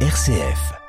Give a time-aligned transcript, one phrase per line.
[0.00, 0.85] RCF.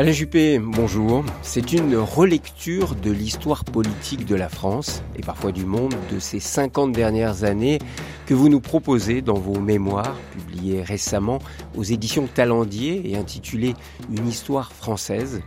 [0.00, 1.26] Alain Juppé, bonjour.
[1.42, 6.40] C'est une relecture de l'histoire politique de la France et parfois du monde de ces
[6.40, 7.78] 50 dernières années
[8.24, 11.38] que vous nous proposez dans vos mémoires publiés récemment
[11.76, 13.74] aux éditions Talendier et intitulées
[14.10, 15.42] Une histoire française.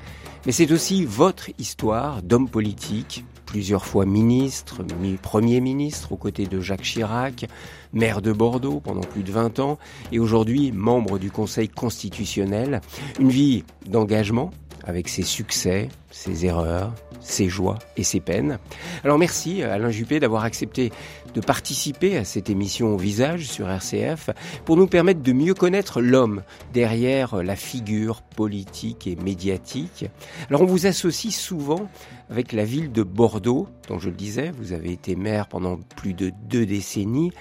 [0.46, 4.84] Mais c'est aussi votre histoire d'homme politique, plusieurs fois ministre,
[5.22, 7.46] premier ministre aux côtés de Jacques Chirac,
[7.94, 9.78] maire de Bordeaux pendant plus de 20 ans
[10.12, 12.82] et aujourd'hui membre du Conseil constitutionnel.
[13.20, 14.50] Une vie d'engagement
[14.84, 18.58] avec ses succès, ses erreurs, ses joies et ses peines.
[19.04, 20.92] Alors merci Alain Juppé d'avoir accepté
[21.34, 24.30] de participer à cette émission au visage sur RCF
[24.66, 30.06] pour nous permettre de mieux connaître l'homme derrière la figure politique et médiatique.
[30.50, 31.90] Alors on vous associe souvent
[32.34, 36.16] avec la ville de Bordeaux, dont je le disais, vous avez été maire pendant plus
[36.16, 37.32] de deux décennies,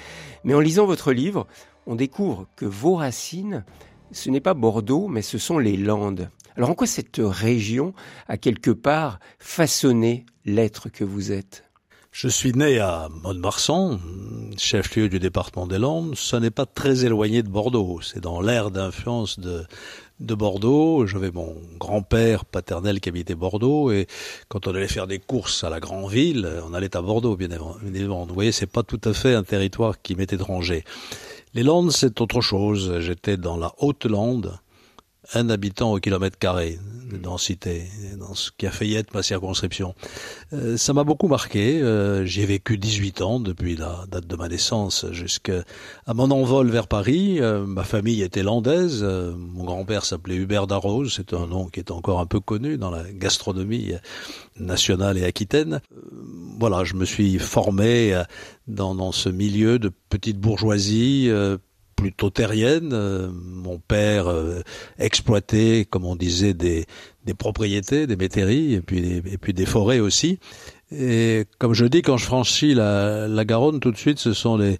[0.44, 1.46] mais en lisant votre livre,
[1.86, 3.64] on découvre que vos racines,
[4.10, 6.28] ce n'est pas Bordeaux, mais ce sont les Landes.
[6.58, 7.94] Alors en quoi cette région
[8.28, 11.64] a quelque part façonné l'être que vous êtes?
[12.10, 13.98] Je suis né à Mont-de-Marsan,
[14.58, 16.14] chef-lieu du département des Landes.
[16.16, 18.00] Ce n'est pas très éloigné de Bordeaux.
[18.02, 19.64] C'est dans l'aire d'influence de,
[20.22, 21.06] de Bordeaux.
[21.06, 24.06] J'avais mon grand-père paternel qui habitait Bordeaux et
[24.48, 27.48] quand on allait faire des courses à la grande ville, on allait à Bordeaux, bien
[27.84, 28.24] évidemment.
[28.24, 30.84] Vous voyez, c'est pas tout à fait un territoire qui m'est étranger.
[31.54, 32.98] Les Landes, c'est autre chose.
[33.00, 34.58] J'étais dans la Haute-Lande,
[35.34, 36.78] un habitant au kilomètre carré
[37.10, 37.84] de densité,
[38.18, 39.94] dans ce qui a failli être ma circonscription.
[40.52, 41.80] Euh, ça m'a beaucoup marqué.
[41.80, 45.62] Euh, J'y ai vécu 18 ans depuis la date de ma naissance jusqu'à
[46.12, 47.38] mon envol vers Paris.
[47.40, 49.00] Euh, ma famille était landaise.
[49.02, 51.12] Euh, mon grand-père s'appelait Hubert Darroze.
[51.14, 53.92] C'est un nom qui est encore un peu connu dans la gastronomie
[54.58, 55.80] nationale et aquitaine.
[56.58, 58.22] voilà, je me suis formé
[58.66, 61.30] dans, dans ce milieu de petite bourgeoisie
[62.02, 62.90] plutôt terrienne.
[62.92, 64.62] Euh, mon père euh,
[64.98, 66.84] exploitait, comme on disait, des,
[67.24, 70.40] des propriétés, des métairies, et puis, et puis des forêts aussi.
[70.90, 74.56] Et comme je dis, quand je franchis la, la Garonne, tout de suite, ce sont
[74.56, 74.78] les,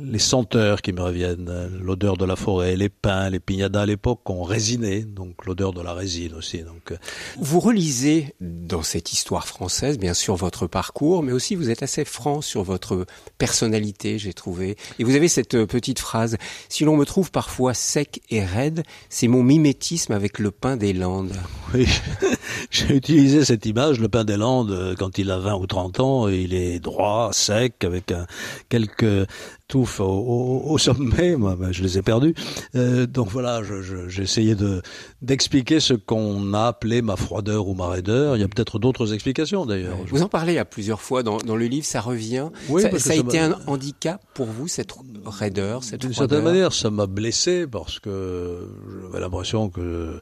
[0.00, 4.28] les senteurs qui me reviennent, l'odeur de la forêt, les pins, les pignadas à l'époque
[4.28, 6.62] ont résiné, donc l'odeur de la résine aussi.
[6.62, 6.96] Donc euh.
[7.38, 12.04] vous relisez dans cette histoire française, bien sûr, votre parcours, mais aussi vous êtes assez
[12.04, 13.06] franc sur votre
[13.38, 14.76] personnalité, j'ai trouvé.
[14.98, 16.38] Et vous avez cette euh, petite phrase
[16.68, 20.92] si l'on me trouve parfois sec et raide, c'est mon mimétisme avec le pain des
[20.92, 21.36] Landes.
[21.72, 21.86] Oui,
[22.70, 26.00] j'ai utilisé cette image, le pain des Landes, euh, quand il a 20 ou 30
[26.00, 28.26] ans, il est droit, sec, avec un,
[28.68, 29.28] quelques
[29.68, 32.34] touffe au, sommet, moi, ben, je les ai perdus.
[32.74, 33.62] Euh, donc voilà,
[34.08, 34.82] j'ai essayé de
[35.22, 38.36] d'expliquer ce qu'on a appelé ma froideur ou ma raideur.
[38.36, 39.96] Il y a peut-être d'autres explications d'ailleurs.
[40.08, 42.50] Vous en parlez à plusieurs fois dans, dans le livre, ça revient.
[42.68, 44.90] Oui, ça, ça a été un handicap pour vous cette
[45.24, 48.68] raideur, cette D'une certaine manière, ça m'a blessé parce que
[49.02, 50.20] j'avais l'impression que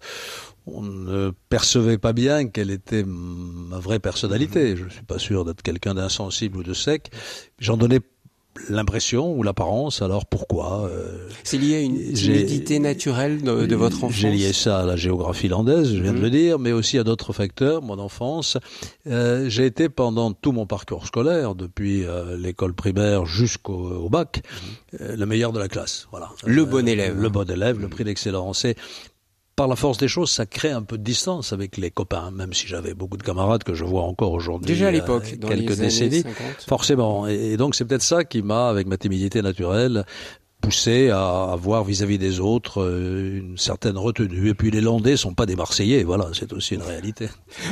[0.66, 4.76] on ne percevait pas bien quelle était ma vraie personnalité.
[4.76, 7.10] Je suis pas sûr d'être quelqu'un d'insensible ou de sec.
[7.58, 8.00] J'en donnais
[8.68, 14.12] l'impression ou l'apparence, alors pourquoi euh, C'est lié à une timidité naturelle de, votre enfance
[14.12, 16.22] J'ai lié ça à la géographie landaise, je viens de mhm.
[16.22, 18.58] le dire, mais aussi à d'autres facteurs, mon enfance.
[19.06, 24.42] Euh, j'ai été pendant tout mon parcours scolaire, depuis euh, l'école primaire jusqu'au bac,
[24.92, 25.16] mhm.
[25.16, 26.08] le meilleur de la classe.
[26.10, 26.30] Voilà.
[26.44, 27.18] Le bon élève.
[27.18, 28.66] Le bon élève, le prix d'excellence
[29.56, 32.54] par la force des choses, ça crée un peu de distance avec les copains, même
[32.54, 34.66] si j'avais beaucoup de camarades que je vois encore aujourd'hui.
[34.66, 36.24] Déjà à euh, l'époque, dans quelques les décennies,
[36.66, 37.26] forcément.
[37.26, 40.06] Et, donc c'est peut-être ça qui m'a, avec ma timidité naturelle,
[40.62, 44.48] poussé à avoir vis-à-vis des autres euh, une certaine retenue.
[44.48, 47.28] Et puis les Landais sont pas des Marseillais, voilà, c'est aussi une réalité.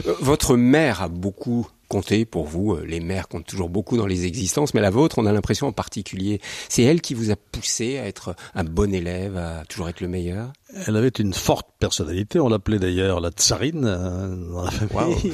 [0.06, 2.77] Euh, votre mère a beaucoup compté pour vous.
[2.87, 5.73] Les mères comptent toujours beaucoup dans les existences, mais la vôtre, on a l'impression en
[5.73, 10.01] particulier, c'est elle qui vous a poussé à être un bon élève, à toujours être
[10.01, 10.53] le meilleur?
[10.87, 15.33] Elle avait une forte personnalité, on l'appelait d'ailleurs la tsarine euh, dans la famille.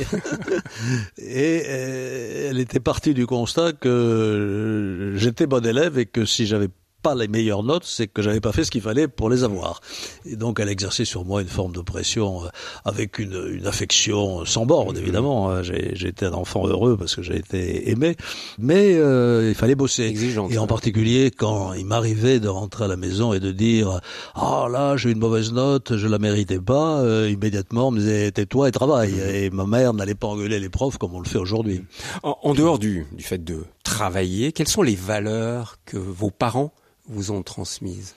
[1.18, 6.68] et euh, elle était partie du constat que j'étais bon élève et que si j'avais
[7.06, 9.80] pas les meilleures notes, c'est que j'avais pas fait ce qu'il fallait pour les avoir.
[10.24, 12.48] Et donc elle exerçait sur moi une forme de pression euh,
[12.84, 15.48] avec une, une affection sans borne, évidemment.
[15.48, 15.62] Hein.
[15.62, 18.16] J'ai été un enfant heureux parce que j'ai été aimé,
[18.58, 20.12] mais euh, il fallait bosser.
[20.50, 24.00] et en particulier quand il m'arrivait de rentrer à la maison et de dire
[24.34, 28.32] ah là j'ai une mauvaise note, je la méritais pas, euh, immédiatement on me disait
[28.32, 29.14] tais-toi et travaille.
[29.20, 31.84] Et ma mère n'allait pas engueuler les profs comme on le fait aujourd'hui.
[32.24, 36.72] En, en, dehors du, du fait de travailler, quelles sont les valeurs que vos parents
[37.08, 38.14] vous ont transmises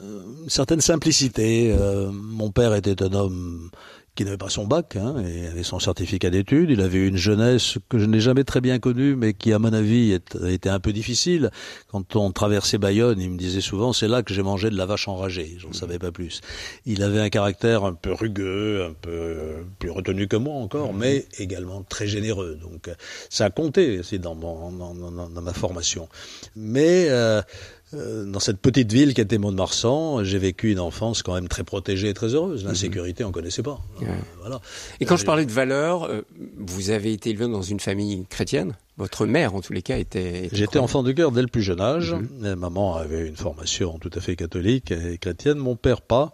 [0.00, 1.74] Une certaine simplicité.
[2.12, 3.70] mon père était un homme
[4.14, 6.68] qui n'avait pas son bac hein, et avait son certificat d'études.
[6.70, 9.72] Il avait une jeunesse que je n'ai jamais très bien connue, mais qui, à mon
[9.72, 10.12] avis,
[10.46, 11.50] était un peu difficile.
[11.88, 14.84] Quand on traversait Bayonne, il me disait souvent, c'est là que j'ai mangé de la
[14.84, 15.56] vache enragée.
[15.58, 16.42] J'en savais pas plus.
[16.84, 21.26] Il avait un caractère un peu rugueux, un peu plus retenu que moi encore, mais
[21.38, 22.58] également très généreux.
[22.60, 22.90] Donc,
[23.30, 26.08] ça a compté aussi dans, dans, dans, dans ma formation.
[26.54, 27.42] Mais euh, euh,
[27.92, 32.08] dans cette petite ville qui était Mont-de-Marsan, j'ai vécu une enfance quand même très protégée
[32.08, 32.64] et très heureuse.
[32.64, 33.80] L'insécurité, on ne connaissait pas.
[34.40, 34.60] voilà.
[35.00, 36.22] Et quand je parlais de valeurs, euh,
[36.56, 38.74] vous avez été élevé dans une famille chrétienne?
[38.98, 40.50] Votre mère, en tous les cas, était.
[40.52, 42.14] J'étais enfant de cœur dès le plus jeune âge.
[42.14, 42.54] Mhm.
[42.56, 45.56] Maman avait une formation tout à fait catholique et chrétienne.
[45.56, 46.30] Mon père pas.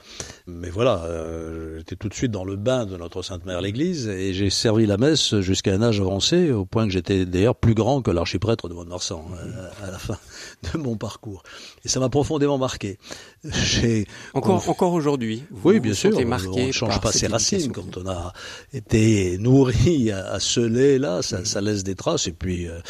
[0.48, 4.08] Mais voilà, euh, j'étais tout de suite dans le bain de notre Sainte Mère l'Église
[4.08, 7.74] et j'ai servi la messe jusqu'à un âge avancé, au point que j'étais d'ailleurs plus
[7.74, 10.18] grand que l'archiprêtre de Mont-de-Marsan euh, à la fin
[10.72, 11.44] de mon parcours.
[11.84, 12.98] Et ça m'a profondément marqué.
[14.34, 15.44] Encore, encore aujourd'hui.
[15.64, 16.10] Oui, bien sûr.
[16.26, 18.32] Marqué on ne change pas ses racines quand on a
[18.72, 22.26] été nourri à, ce lait là, ça, ça laisse des traces.
[22.26, 22.80] Et puis euh,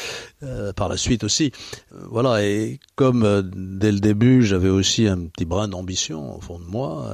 [0.43, 1.53] euh, par la suite aussi.
[1.93, 6.59] Euh, voilà, et comme dès le début, j'avais aussi un petit brin d'ambition au fond
[6.59, 7.11] de moi,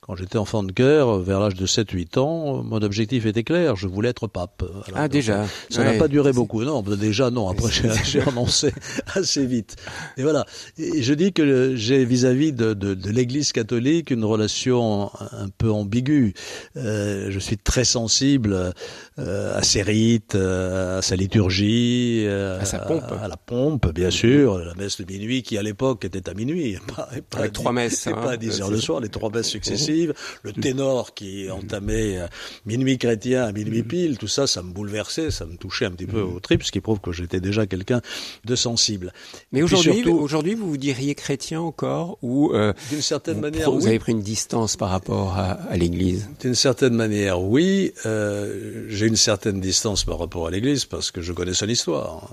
[0.00, 3.88] quand j'étais enfant de cœur, vers l'âge de 7-8 ans, mon objectif était clair, je
[3.88, 4.64] voulais être pape.
[4.94, 7.70] ah déjà Ça n'a pas duré beaucoup, non, déjà non, après
[8.04, 8.72] j'ai renoncé
[9.14, 9.76] assez vite.
[10.16, 10.44] Et voilà,
[10.78, 15.70] et je dis que j'ai vis-à-vis de, de, de l'Église catholique une relation un peu
[15.70, 16.34] ambiguë.
[16.76, 18.72] Je suis très sensible
[19.16, 21.87] à ses rites, à sa liturgie,
[22.26, 25.62] euh, à sa pompe, à, la pompe, bien sûr, la messe de minuit qui à
[25.62, 29.00] l'époque était à minuit, pas, avec trois messes, hein, pas à 10 heures le soir,
[29.00, 32.26] les trois messes successives, le ténor qui entamait euh,
[32.66, 36.06] minuit chrétien à minuit pile, tout ça, ça me bouleversait, ça me touchait un petit
[36.06, 38.00] peu au trip, ce qui prouve que j'étais déjà quelqu'un
[38.44, 39.12] de sensible.
[39.52, 43.98] Mais aujourd'hui, aujourd'hui, vous vous diriez chrétien encore ou euh, d'une certaine manière, vous avez
[43.98, 46.28] pris une distance par rapport à, à l'Église?
[46.40, 47.92] D'une certaine manière, oui.
[48.06, 51.77] Euh, j'ai une certaine distance par rapport à l'Église parce que je connais son histoire,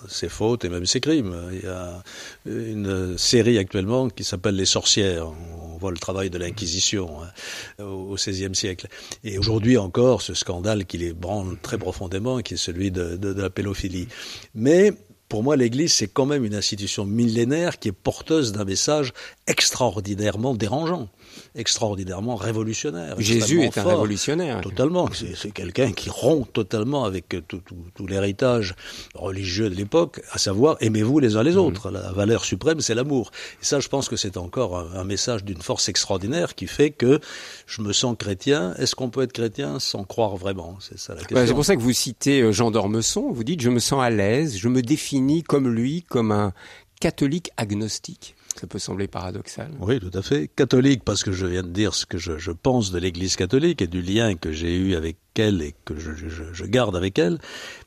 [0.08, 1.36] ses fautes et même ses crimes.
[1.52, 2.04] Il y a
[2.46, 5.28] une série actuellement qui s'appelle Les Sorcières.
[5.28, 8.88] On voit le travail de l'Inquisition hein, au XVIe siècle.
[9.24, 13.42] Et aujourd'hui encore, ce scandale qui les branle très profondément, qui est celui de, de
[13.42, 14.08] la pédophilie.
[14.54, 14.94] Mais
[15.28, 19.12] pour moi, l'Église, c'est quand même une institution millénaire qui est porteuse d'un message
[19.48, 21.10] extraordinairement dérangeant
[21.56, 23.16] extraordinairement révolutionnaire.
[23.20, 24.62] Jésus est un révolutionnaire.
[24.62, 25.10] Totalement.
[25.36, 27.62] C'est quelqu'un qui rompt totalement avec tout,
[28.08, 28.76] l'héritage
[29.14, 31.92] religieux de l'époque, à savoir aimez-vous les uns les autres.
[31.92, 33.32] La valeur suprême, c'est l'amour.
[33.62, 37.20] Et ça, je pense que c'est encore un, message d'une force extraordinaire qui fait que
[37.68, 38.74] je me sens chrétien.
[38.80, 40.78] Est-ce qu'on peut être chrétien sans croire vraiment?
[40.80, 41.46] C'est ça la question.
[41.46, 43.32] c'est pour ça que vous citez euh, Jean d'Ormesson.
[43.32, 46.54] Vous dites je me sens à l'aise, je me définis comme lui, comme un
[47.00, 48.36] catholique agnostique.
[48.56, 49.70] Ça peut sembler paradoxal.
[49.82, 50.50] Oui, tout à fait.
[50.56, 53.82] Catholique, parce que je viens de dire ce que je, je pense de l'Église catholique
[53.82, 57.20] et du lien que j'ai eu avec elle et que je, je, je, garde avec
[57.20, 57.38] elle.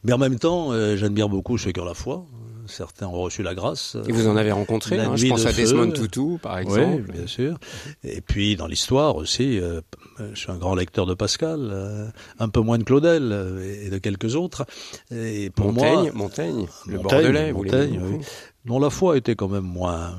[0.05, 2.27] Mais en même temps, euh, j'admire beaucoup ceux qui ont la foi.
[2.67, 3.97] Certains ont reçu la grâce.
[4.07, 7.03] Et vous en avez rencontré hein, Je pense à Desmond Tutu, par exemple.
[7.09, 7.59] Oui, bien sûr.
[8.05, 9.81] Et puis dans l'histoire aussi, euh,
[10.19, 13.35] je suis un grand lecteur de Pascal, euh, un peu moins de Claudel
[13.83, 14.67] et de quelques autres.
[15.11, 18.19] Et pour Montaigne, moi, Montaigne, le Bordelais, Montaigne, oui.
[18.67, 20.19] dont la foi était quand même moins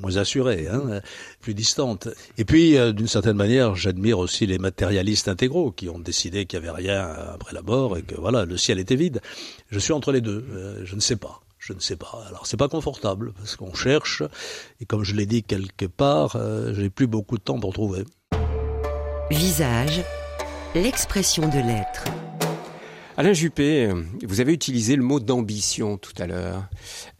[0.00, 1.00] moins assurée, hein,
[1.40, 2.08] plus distante.
[2.38, 6.60] Et puis, euh, d'une certaine manière, j'admire aussi les matérialistes intégraux qui ont décidé qu'il
[6.60, 7.02] n'y avait rien
[7.34, 9.20] après la mort et que voilà, le ciel était vide.
[9.70, 10.44] Je suis entre les deux.
[10.50, 11.40] Euh, je ne sais pas.
[11.58, 12.22] Je ne sais pas.
[12.28, 14.22] Alors c'est pas confortable parce qu'on cherche
[14.80, 18.04] et comme je l'ai dit quelque part, euh, j'ai plus beaucoup de temps pour trouver.
[19.30, 20.02] Visage,
[20.76, 22.04] l'expression de l'être.
[23.16, 23.90] Alain Juppé,
[24.22, 26.68] vous avez utilisé le mot d'ambition tout à l'heure.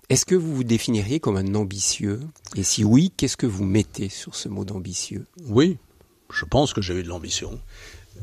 [0.08, 2.20] Est-ce que vous vous définiriez comme un ambitieux?
[2.54, 5.26] Et si oui, qu'est-ce que vous mettez sur ce mot d'ambitieux?
[5.48, 5.78] Oui,
[6.32, 7.60] je pense que j'ai eu de l'ambition.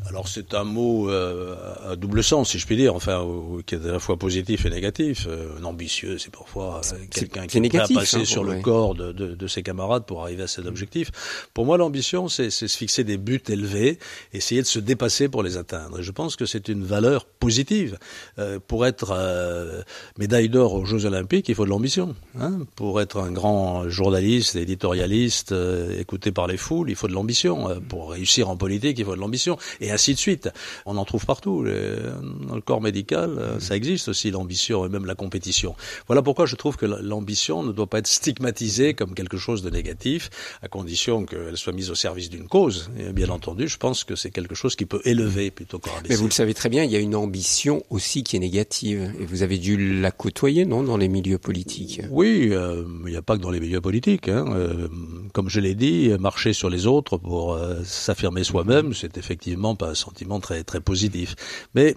[0.07, 1.55] Alors c'est un mot euh,
[1.89, 3.25] à double sens, si je puis dire, enfin,
[3.65, 5.27] qui est à la fois positif et négatif.
[5.27, 8.59] Euh, un ambitieux, c'est parfois euh, quelqu'un qui est prêt à passer hein, sur le
[8.61, 11.11] corps de, de, de, ses camarades pour arriver à cet objectif.
[11.53, 13.97] Pour moi, l'ambition, c'est se fixer des buts élevés,
[14.33, 15.99] essayer de se dépasser pour les atteindre.
[15.99, 17.97] Et je pense que c'est une valeur positive.
[18.39, 19.81] Euh, pour être euh,
[20.17, 22.15] médaille d'or aux Jeux Olympiques, il faut de l'ambition.
[22.39, 25.53] Hein pour être un grand journaliste, éditorialiste,
[25.97, 27.81] écouté par les foules, il faut de l'ambition.
[27.87, 30.49] pour réussir en politique, il faut de l'ambition et ainsi de suite.
[30.85, 31.63] On en trouve partout.
[31.63, 35.75] Dans le corps médical, euh, ça existe aussi l'ambition et même la compétition.
[36.07, 39.69] Voilà pourquoi je trouve que l'ambition ne doit pas être stigmatisée comme quelque chose de
[39.69, 40.29] négatif,
[40.61, 42.89] à condition qu'elle soit mise au service d'une cause.
[42.97, 46.05] Et bien entendu, je pense que c'est quelque chose qui peut élever plutôt qu'abaisser.
[46.09, 49.13] Mais vous le savez très bien, il y a une ambition aussi qui est négative.
[49.19, 52.01] Et vous avez dû la côtoyer, non, dans les milieux politiques?
[52.09, 54.29] Oui, euh, il n'y a pas que dans les milieux politiques.
[54.29, 54.45] Hein.
[54.49, 54.87] Euh,
[55.33, 59.89] comme je l'ai dit, marcher sur les autres pour euh, s'affirmer soi-même, c'est effectivement pas
[59.89, 61.35] un sentiment très très positif.
[61.75, 61.95] Mais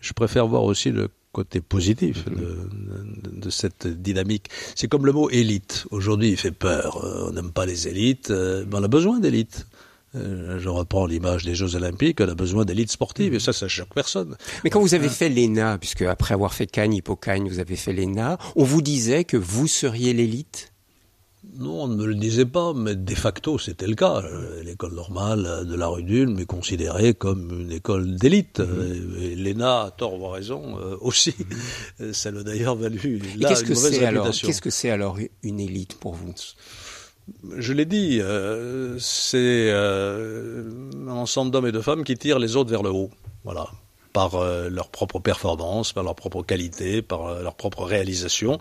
[0.00, 4.48] je préfère voir aussi le côté positif de, cette dynamique.
[4.74, 5.86] C'est comme le mot élite.
[5.90, 7.04] Aujourd'hui, il fait peur.
[7.28, 9.66] On n'aime pas les élites, mais on a besoin d'élites.
[10.14, 13.94] Je reprends l'image des Jeux Olympiques, on a besoin d'élites sportives, et ça, ça choque
[13.94, 14.36] personne.
[14.64, 17.92] Mais quand vous avez fait l'ENA, puisque après avoir fait Cannes, Hippocagne, vous avez fait
[17.92, 20.72] l'ENA, on vous disait que vous seriez l'élite?
[21.56, 24.22] Non, on ne me le disait pas, mais de facto c'était le cas.
[24.64, 28.60] L'école normale de la rue d'Ulm est considérée comme une école d'élite.
[28.60, 29.34] Mhm.
[29.36, 31.34] L'ENA, à tort ou à raison, euh, aussi.
[31.98, 32.12] Mhm.
[32.12, 34.46] Ça l'a d'ailleurs valu là une mauvaise réputation.
[34.46, 36.34] Qu'est-ce que c'est alors une élite pour vous?
[37.56, 40.70] Je l'ai dit, euh, c'est euh,
[41.06, 43.10] un ensemble d'hommes et de femmes qui tirent les autres vers le haut.
[43.44, 43.68] Voilà
[44.18, 48.58] par euh, leur propre performance, par leur propre qualité, par euh, leur propre réalisation,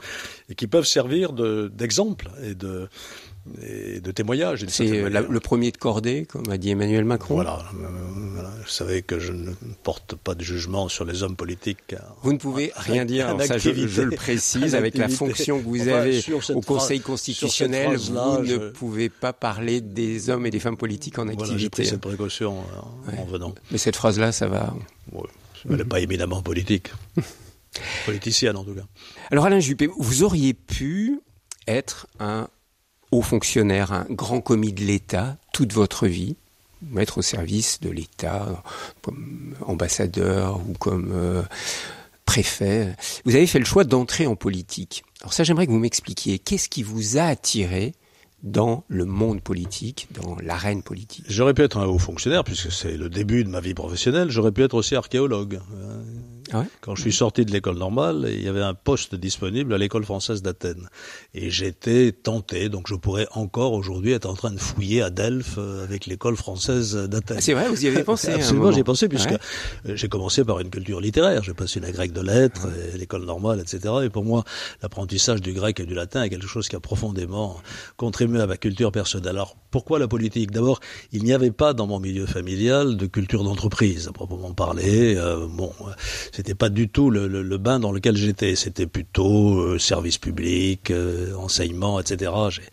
[0.50, 2.88] et qui peuvent servir d'exemple et de,
[3.64, 4.64] et de témoignage.
[4.68, 7.34] C'est euh, le premier de cordée, comme a dit Emmanuel Macron.
[7.34, 11.96] Voilà, Vous savez que je ne porte pas de jugement sur les hommes politiques.
[12.22, 13.36] Vous ne pouvez rien dire.
[13.42, 13.72] Ça, je,
[14.04, 16.22] le précise avec la fonction que vous avez
[16.54, 17.98] au Conseil constitutionnel.
[17.98, 21.58] Vous ne pouvez pas parler des hommes et des femmes politiques en activité.
[21.58, 22.60] J'ai pris cette précaution
[23.18, 23.56] en venant.
[23.72, 24.76] Mais cette phrase-là, ça va.
[25.70, 26.90] Elle n'est pas éminemment politique.
[28.06, 28.86] Politicienne, en tout cas.
[29.32, 31.20] Alors, Alain Juppé, vous auriez pu
[31.68, 32.48] être un
[33.12, 36.36] haut fonctionnaire, un grand commis de l'État toute votre vie,
[36.82, 38.64] mettre au service de l'État
[39.02, 41.44] comme ambassadeur ou comme euh,
[42.26, 42.96] préfet.
[43.26, 45.04] Vous avez fait le choix d'entrer en politique.
[45.22, 46.40] Alors ça, j'aimerais que vous m'expliquiez.
[46.40, 47.94] Qu'est-ce qui vous a attiré
[48.44, 52.98] dans le monde politique, dans l'arène politique J'aurais pu être un haut fonctionnaire, puisque c'est
[52.98, 54.30] le début de ma vie professionnelle.
[54.30, 55.60] J'aurais pu être aussi archéologue.
[56.54, 59.78] Ah Quand je suis sorti de l'école normale, il y avait un poste disponible à
[59.78, 60.90] l'école française d'Athènes.
[61.34, 65.56] Et j'étais tenté, donc je pourrais encore aujourd'hui être en train de fouiller à Delphes
[65.58, 67.38] euh, avec l'école française d'Athènes.
[67.40, 70.44] Ah, c'est vrai, vous y avez pensé Absolument, j'y ai pensé, puisque euh, j'ai commencé
[70.44, 71.44] par une culture littéraire.
[71.44, 73.94] J'ai passé la grecque de lettres, l'école normale, etc.
[74.04, 74.44] Et pour moi,
[74.82, 77.58] l'apprentissage du grec et du latin est quelque chose qui a profondément
[77.98, 79.36] contribué à ma culture personnelle.
[79.36, 80.50] Alors, pourquoi la politique?
[80.50, 80.80] D'abord,
[81.12, 85.14] il n'y avait pas dans mon milieu familial de culture d'entreprise, à proprement parler.
[85.16, 85.72] Euh, bon
[86.32, 88.56] c'était pas du tout le, le, bain dans lequel j'étais.
[88.56, 92.32] C'était plutôt euh, service public, euh, enseignement, etc.
[92.50, 92.64] J'ai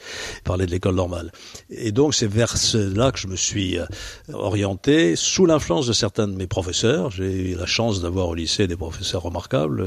[0.44, 1.32] parlé de l'école normale.
[1.70, 3.84] Et donc c'est vers cela que je me suis euh,
[4.32, 7.10] orienté, sous l'influence de certains de mes professeurs.
[7.10, 9.84] J'ai eu la chance d'avoir au lycée des professeurs remarquables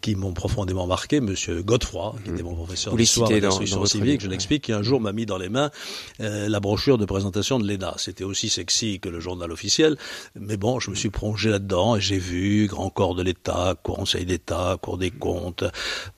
[0.00, 1.20] qui m'ont profondément marqué.
[1.20, 5.00] Monsieur Godefroy, qui était mon professeur d'histoire et d'instruction civique, je l'explique, qui un jour
[5.00, 5.70] m'a mis dans les mains
[6.18, 7.94] la brochure de présentation de l'ENA.
[7.98, 9.96] C'était aussi sexy que le journal officiel,
[10.34, 14.24] mais bon, je me suis plongé là-dedans et j'ai vu grand corps de l'État, Conseil
[14.24, 15.64] d'État, Cour des comptes.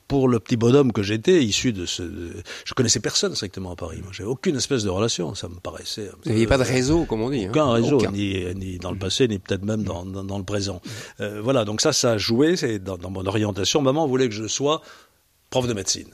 [0.07, 2.03] Pour le petit bonhomme que j'étais, issu de ce...
[2.63, 3.99] Je connaissais personne strictement à Paris.
[4.01, 5.35] Moi, j'avais aucune espèce de relation.
[5.35, 6.09] Ça me paraissait...
[6.23, 7.45] Vous n'aviez pas de réseau, comme on dit.
[7.45, 7.49] Hein.
[7.49, 10.81] Aucun réseau, Ni, dans le passé, ni peut-être même dans, le présent.
[11.19, 13.81] Euh, voilà, donc ça, ça a joué c'est dans, dans mon orientation.
[13.81, 14.81] Maman voulait que je sois
[15.49, 16.07] prof de médecine.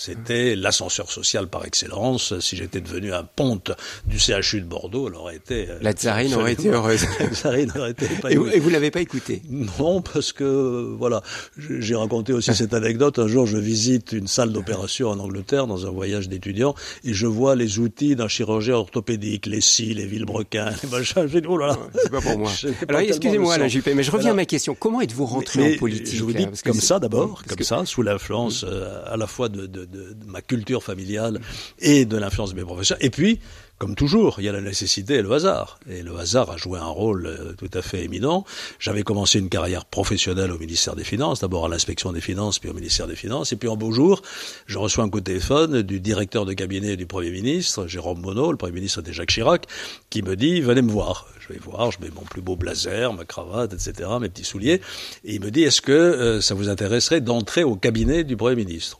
[0.00, 2.32] C'était l'ascenseur social par excellence.
[2.40, 3.70] Si j'étais devenu un ponte
[4.06, 5.68] du CHU de Bordeaux, elle aurait été...
[5.68, 7.04] Euh, la tsarine aurait été heureuse.
[7.20, 11.22] la tsarine aurait été Et vous, et vous l'avez pas écouté Non, parce que, voilà,
[11.58, 13.18] j'ai raconté aussi cette anecdote.
[13.18, 17.26] Un jour, je visite une salle d'opération en Angleterre dans un voyage d'étudiants et je
[17.26, 21.26] vois les outils d'un chirurgien orthopédique, les scies, les vilebrequins, les machins.
[21.26, 21.78] Je dis, oh là là.
[22.02, 22.50] C'est pas pour moi.
[22.88, 24.74] Alors, excusez-moi, Alain Juppé, mais je reviens à ma question.
[24.74, 28.64] Comment êtes-vous rentré en politique Je vous dis comme ça d'abord, comme ça, sous l'influence
[28.66, 31.40] euh, à la fois de, de de, ma culture familiale
[31.78, 32.98] et de l'influence de mes professeurs.
[33.00, 33.40] Et puis,
[33.80, 35.80] comme toujours, il y a la nécessité et le hasard.
[35.88, 38.44] Et le hasard a joué un rôle euh, tout à fait éminent.
[38.78, 42.68] J'avais commencé une carrière professionnelle au ministère des Finances, d'abord à l'inspection des Finances, puis
[42.68, 43.52] au ministère des Finances.
[43.52, 44.20] Et puis en beau jour,
[44.66, 48.50] je reçois un coup de téléphone du directeur de cabinet du Premier ministre, Jérôme Monod,
[48.50, 49.66] le Premier ministre était Jacques Chirac,
[50.10, 51.26] qui me dit, venez me voir.
[51.40, 54.82] Je vais voir, je mets mon plus beau blazer, ma cravate, etc., mes petits souliers.
[55.24, 58.56] Et il me dit, est-ce que euh, ça vous intéresserait d'entrer au cabinet du Premier
[58.56, 58.98] ministre?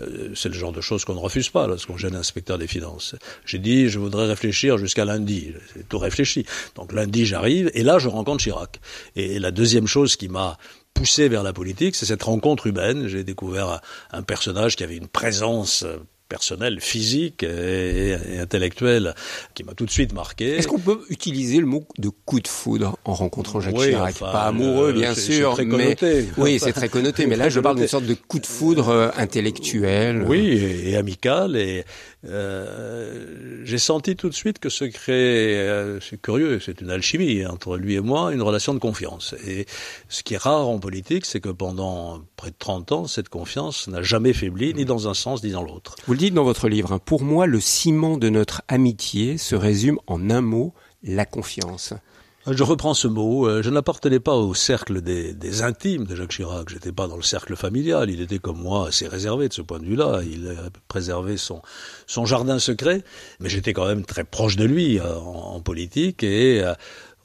[0.00, 2.66] Euh, c'est le genre de choses qu'on ne refuse pas lorsqu'on gêne un inspecteur des
[2.66, 3.14] finances.
[3.44, 5.52] J'ai dit, je voudrais réfléchir jusqu'à lundi.
[5.74, 6.46] J'ai tout réfléchi.
[6.76, 8.80] Donc lundi, j'arrive, et là, je rencontre Chirac.
[9.16, 10.58] Et la deuxième chose qui m'a
[10.94, 13.08] poussé vers la politique, c'est cette rencontre humaine.
[13.08, 15.84] J'ai découvert un personnage qui avait une présence
[16.30, 19.14] personnel, physique et, intellectuel
[19.54, 20.56] qui m'a tout de suite marqué.
[20.56, 24.44] Est-ce qu'on peut utiliser le mot de coup de foudre en rencontrant Jacques Chirac Pas
[24.44, 25.96] amoureux, bien sûr, mais
[26.38, 27.26] oui, c'est très connoté.
[27.26, 30.24] mais là, je parle d'une sorte de coup de foudre euh, intellectuel.
[30.26, 31.56] Oui, et, amical.
[31.56, 31.84] Et
[32.24, 37.44] euh, j'ai senti tout de suite que se crée, euh, c'est curieux, c'est une alchimie
[37.44, 39.34] entre lui et moi, une relation de confiance.
[39.46, 39.66] Et
[40.08, 43.88] ce qui est rare en politique, c'est que pendant près de 30 ans, cette confiance
[43.88, 45.96] n'a jamais faibli, ni dans un sens ni dans l'autre.
[46.06, 49.98] Vous dites dans votre livre, hein, pour moi, le ciment de notre amitié se résume
[50.06, 51.94] en un mot, la confiance.
[52.46, 53.46] Je reprends ce mot.
[53.46, 56.68] Euh, je n'appartenais pas au cercle des, intimes de Jacques Chirac.
[56.68, 58.10] J'étais pas dans le cercle familial.
[58.10, 60.20] Il était comme moi assez réservé de ce point de vue-là.
[60.22, 60.54] Il
[60.88, 61.62] préservait son,
[62.06, 63.02] son jardin secret,
[63.40, 66.74] mais j'étais quand même très proche de lui euh, en, politique et euh,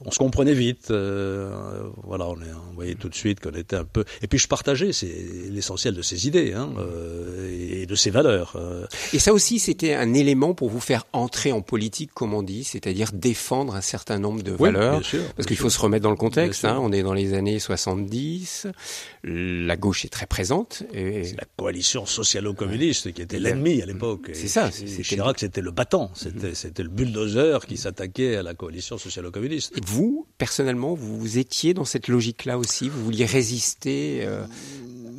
[0.04, 0.90] on se comprenait vite.
[0.90, 1.50] Euh,
[2.04, 2.36] voilà, on,
[2.74, 4.04] voyait tout de suite qu'on était un peu.
[4.20, 4.90] Et puis je partageais
[5.50, 8.54] l'essentiel de ses idées hein, euh, et de ses valeurs.
[8.56, 8.86] Euh.
[9.14, 12.64] Et ça aussi, c'était un élément pour vous faire entrer en politique, comme on dit,
[12.64, 15.00] c'est-à-dire défendre un certain nombre de valeurs.
[15.34, 16.66] parce qu'il faut se remettre dans le contexte.
[16.66, 18.66] Hein, on est dans les années 70.
[19.24, 20.82] La gauche est très présente.
[20.92, 21.32] Et...
[21.32, 24.30] La coalition socialo-communiste qui était l'ennemi à l'époque.
[24.34, 24.70] C'est ça.
[24.70, 26.10] Chirac, c'était le battant.
[26.14, 32.08] C'était le bulldozer qui s'attaquait à la coalition socialo-communiste vous, personnellement, vous étiez dans cette
[32.08, 32.88] logique-là aussi?
[32.88, 34.44] Vous vouliez résister euh,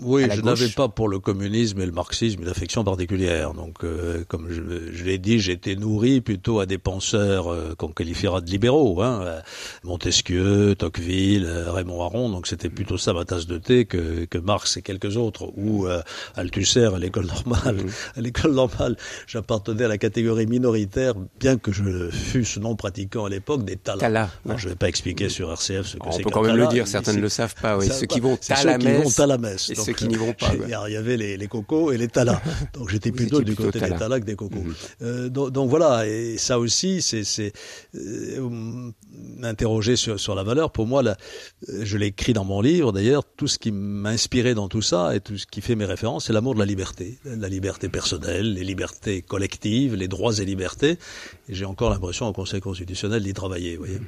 [0.01, 3.53] oui, je n'avais pas pour le communisme et le marxisme une affection particulière.
[3.53, 4.61] Donc, euh, comme je,
[4.93, 9.21] je l'ai dit, j'étais nourri plutôt à des penseurs euh, qu'on qualifiera de libéraux, hein,
[9.23, 9.39] euh,
[9.83, 12.29] Montesquieu, Tocqueville, Raymond Aron.
[12.29, 15.51] Donc, c'était plutôt ça ma tasse de thé que, que Marx et quelques autres.
[15.57, 15.87] Ou
[16.35, 17.77] Althusser à l'école normale.
[18.15, 23.29] À l'école normale, j'appartenais à la catégorie minoritaire, bien que je fusse non pratiquant à
[23.29, 23.99] l'époque, des talas.
[23.99, 26.19] Tala, je ne vais pas expliquer sur RCF ce que c'est.
[26.19, 26.87] On peut quand même le dire.
[26.87, 27.77] Certains ne le savent pas.
[27.77, 27.87] Oui.
[27.87, 30.51] Ceux qui vont à la messe ceux qui n'y vont pas.
[30.53, 32.41] Il y avait les, les, cocos et les talas.
[32.74, 34.60] Donc j'étais plutôt du côté des talas que des cocos.
[34.60, 34.74] Mhm.
[35.01, 37.53] euh, donc, donc, voilà, et ça aussi, c'est
[37.96, 38.50] euh,
[39.38, 40.72] m'interroger sur, sur la valeur.
[40.72, 41.17] Pour moi, là,
[41.67, 45.15] je l'ai écrit dans mon livre d'ailleurs, tout ce qui m'a inspiré dans tout ça
[45.15, 47.17] et tout ce qui fait mes références, c'est l'amour de la liberté.
[47.25, 50.98] La liberté personnelle, les libertés collectives, les droits et libertés.
[51.50, 54.00] Et j'ai encore l'impression au Conseil constitutionnel d'y travailler, vous voyez.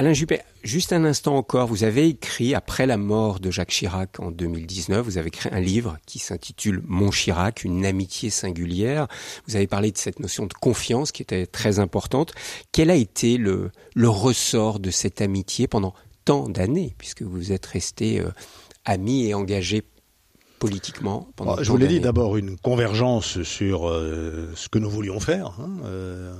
[0.00, 4.20] Alain Juppé, juste un instant encore, vous avez écrit, après la mort de Jacques Chirac
[4.20, 9.08] en 2019, vous avez écrit un livre qui s'intitule Mon Chirac, une amitié singulière.
[9.48, 12.32] Vous avez parlé de cette notion de confiance qui était très importante.
[12.70, 18.20] Quel a été le, ressort de cette amitié pendant tant d'années, puisque vous êtes resté
[18.20, 18.30] euh,
[18.84, 19.82] ami et engagé
[20.58, 25.20] politiquement pendant Je vous l'ai dit d'abord une convergence sur euh, ce que nous voulions
[25.20, 26.32] faire, hein, euh,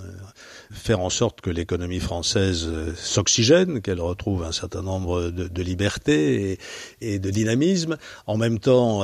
[0.71, 5.63] faire en sorte que l'économie française euh, s'oxygène, qu'elle retrouve un certain nombre de, de
[5.63, 6.59] libertés et,
[7.01, 9.03] et, de dynamisme, en même temps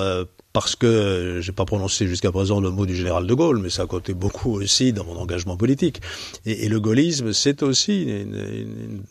[0.54, 3.82] parce que j'ai pas prononcé jusqu'à présent le mot du général de Gaulle, mais ça
[3.82, 6.00] a compté beaucoup aussi dans mon engagement politique.
[6.46, 8.36] Et, et le gaullisme, c'est aussi une,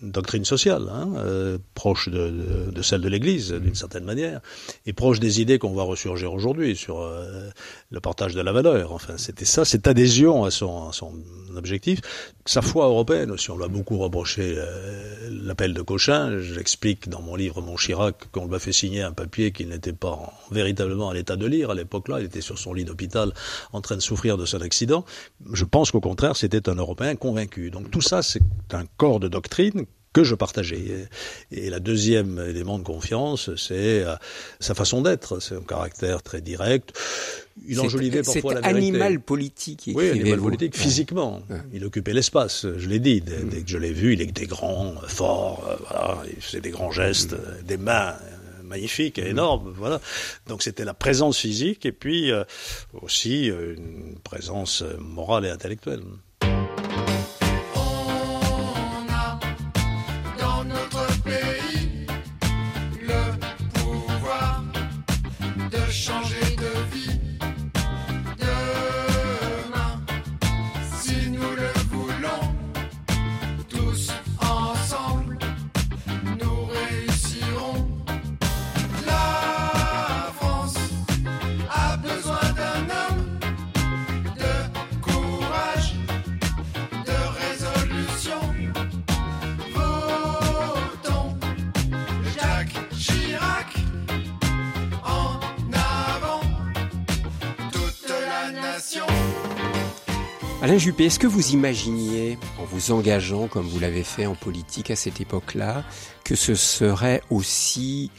[0.02, 4.40] une, doctrine sociale, hein, euh, proche de, de, de, celle de l'Église, d'une certaine manière,
[4.86, 7.50] et proche des idées qu'on voit ressurgir aujourd'hui sur euh,
[7.92, 8.94] le partage de la valeur.
[8.94, 11.12] Enfin, c'était ça, cette adhésion à son, à son
[11.58, 12.00] objectif.
[12.46, 16.40] Sa foi européenne aussi, on l'a beaucoup reproché euh, l'appel de Cochin.
[16.40, 19.94] J'explique dans mon livre Mon Chirac qu'on lui a fait signer un papier qu'il n'était
[19.94, 22.20] pas véritablement à l'état de lire à l'époque-là.
[22.20, 23.34] Il était sur son lit d'hôpital
[23.72, 25.06] en train de souffrir de son accident.
[25.52, 27.72] Je pense qu'au contraire, c'était un Européen convaincu.
[27.72, 28.42] Donc tout ça, c'est
[28.72, 31.08] un corps de doctrine que je partageais.
[31.52, 34.16] Et la deuxième élément de confiance, c'est euh,
[34.60, 36.94] sa façon d'être, c'est un caractère très direct.
[37.68, 38.78] Il enjolivait parfois la vérité.
[38.78, 39.90] animal politique.
[39.94, 41.42] Oui, animal politique, physiquement.
[41.74, 43.22] Il occupait l'espace, je l'ai dit.
[43.22, 46.72] Dès, dès, que je l'ai vu, il était grand, fort, euh, voilà, il faisait des
[46.72, 48.16] grands gestes, des mains
[48.74, 49.74] magnifique et énorme.
[49.78, 50.02] Voilà.
[50.48, 52.44] Donc c'était la présence physique et puis euh,
[53.02, 56.02] aussi euh, une présence morale et intellectuelle.
[100.84, 104.98] Juppé, est-ce que vous imaginiez, en vous engageant comme vous l'avez fait en politique à
[104.98, 105.86] cette époque-là,
[106.26, 108.12] que ce serait aussi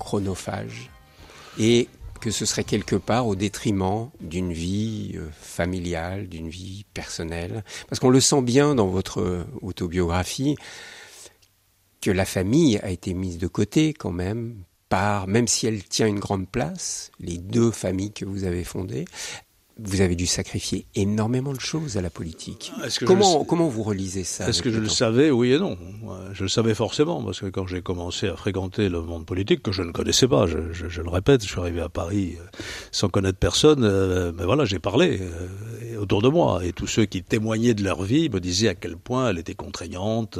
[0.00, 0.90] chronophage
[1.56, 1.88] et
[2.20, 7.62] que ce serait quelque part au détriment d'une vie euh, familiale, d'une vie personnelle?
[7.88, 10.56] Parce qu'on le sent bien dans votre autobiographie
[12.00, 16.08] que la famille a été mise de côté quand même par, même si elle tient
[16.08, 19.04] une grande place, les deux familles que vous avez fondées,
[19.78, 22.72] vous avez dû sacrifier énormément de choses à la politique.
[23.04, 25.76] Comment, comment vous relisez ça Est-ce que je le savais Oui et non.
[26.32, 29.72] Je le savais forcément, parce que quand j'ai commencé à fréquenter le monde politique, que
[29.72, 32.44] je ne connaissais pas, je, je, le répète, je suis arrivé à Paris euh,
[32.92, 37.04] sans connaître personne, euh, mais voilà, j'ai parlé euh, autour de moi, et tous ceux
[37.04, 40.38] qui témoignaient de leur vie me disaient à quel point elle était contraignante,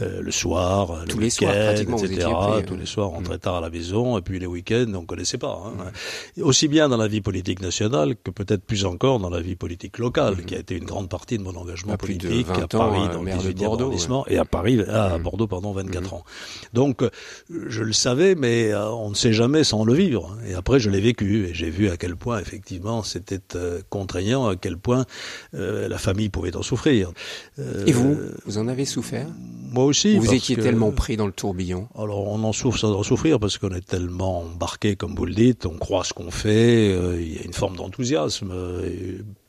[0.00, 2.28] le soir, Tous le les soirs, etc.
[2.66, 5.06] Tous les soirs, on rentrait tard à la maison, et puis les week-ends, on ne
[5.06, 5.62] connaissait pas.
[5.64, 5.92] Hein.
[6.40, 9.98] Aussi bien dans la vie politique nationale que peut-être plus encore dans la vie politique
[9.98, 13.22] locale, qui a été une grande partie de mon engagement politique à Paris, euh, dans
[13.22, 16.24] le 18 arrondissement, et à Paris, à Bordeaux, pardon, 24 ans.
[16.72, 17.10] Donc, euh,
[17.48, 20.36] je le savais, mais euh, on ne sait jamais sans le vivre.
[20.48, 23.40] Et après, je l'ai vécu, et j'ai vu à quel point, effectivement, c'était
[23.88, 25.04] contraignant, à quel point
[25.52, 27.12] la famille pouvait en souffrir.
[27.58, 29.26] et vous, vous en avez souffert?
[29.70, 30.18] Moi aussi.
[30.18, 31.88] Vous étiez tellement pris dans le tourbillon.
[31.96, 35.34] Alors, on en souffre sans en souffrir, parce qu'on est tellement embarqué, comme vous le
[35.34, 38.55] dites, on croit ce qu'on fait, il y a une forme d'enthousiasme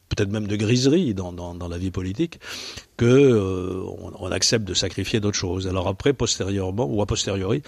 [0.09, 2.39] peut-être même de griserie dans, la vie politique,
[2.95, 5.67] que euh, accepte de sacrifier d'autres choses.
[5.67, 7.61] Alors après, postérieurement ou a posteriori,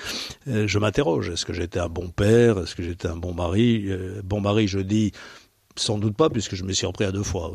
[0.48, 2.60] euh, je m'interroge est-ce que j'étais un bon père?
[2.60, 3.86] Est-ce que j'étais un bon mari?
[3.88, 5.12] Euh, Bon mari, je dis
[5.76, 7.54] sans doute pas, puisque je me suis repris à deux fois.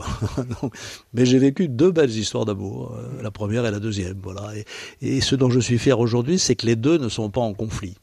[1.12, 4.18] mais j'ai vécu deux belles histoires d'amour, la première et la deuxième.
[4.22, 4.52] Voilà.
[5.02, 7.52] Et ce dont je suis fier aujourd'hui, c'est que les deux ne sont pas en
[7.52, 7.96] conflit.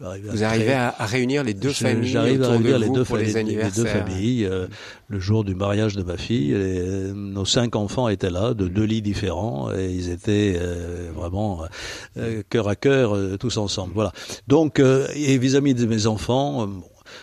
[0.00, 3.84] Vous arrivez à, réunir les deux familles J'arrive à réunir les deux, familles, les, deux
[3.84, 4.44] familles.
[4.44, 4.66] Euh,
[5.08, 8.84] le jour du mariage de ma fille, et, nos cinq enfants étaient là, de deux
[8.84, 11.62] lits différents, et ils étaient euh, vraiment
[12.16, 13.92] euh, cœur à cœur, tous ensemble.
[13.94, 14.12] Voilà.
[14.48, 16.68] Donc, et vis-à-vis de mes enfants,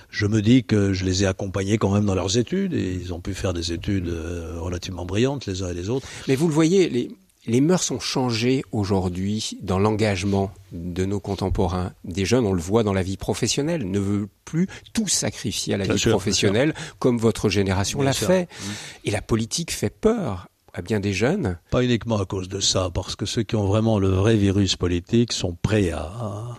[0.10, 3.14] je me dis que je les ai accompagnés quand même dans leurs études, et ils
[3.14, 4.14] ont pu faire des études
[4.60, 6.08] relativement brillantes les uns et les autres.
[6.30, 7.10] Mais vous le voyez, les,
[7.48, 11.94] les mœurs ont changé aujourd'hui dans l'engagement de nos contemporains.
[12.04, 15.78] Des jeunes, on le voit dans la vie professionnelle, ne veulent plus tout sacrifier à
[15.78, 18.44] la vie professionnelle comme votre génération l'a fait.
[18.44, 18.66] Mmh.
[19.06, 21.58] Et la politique fait peur à bien des jeunes.
[21.70, 24.76] Pas uniquement à cause de ça, parce que ceux qui ont vraiment le vrai virus
[24.76, 26.58] politique sont prêts à,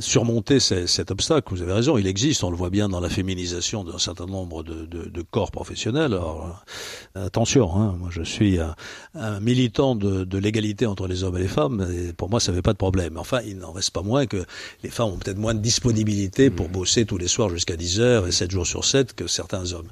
[0.00, 1.54] surmonter cet obstacle.
[1.54, 4.64] Vous avez raison, il existe, on le voit bien dans la féminisation d'un certain nombre
[4.64, 6.12] de, de, de, corps professionnels.
[6.12, 6.64] Alors,
[7.16, 8.74] euh, attention, hein, moi je suis un,
[9.14, 12.50] un militant de, de l'égalité entre les hommes et les femmes, et pour moi ça
[12.50, 13.16] ne fait pas de problème.
[13.16, 14.44] Enfin, il n'en reste pas moins que
[14.82, 16.72] les femmes ont peut-être moins de disponibilité pour mmh.
[16.72, 19.88] bosser tous les soirs jusqu'à 10 heures et 7 jours sur 7 que certains hommes.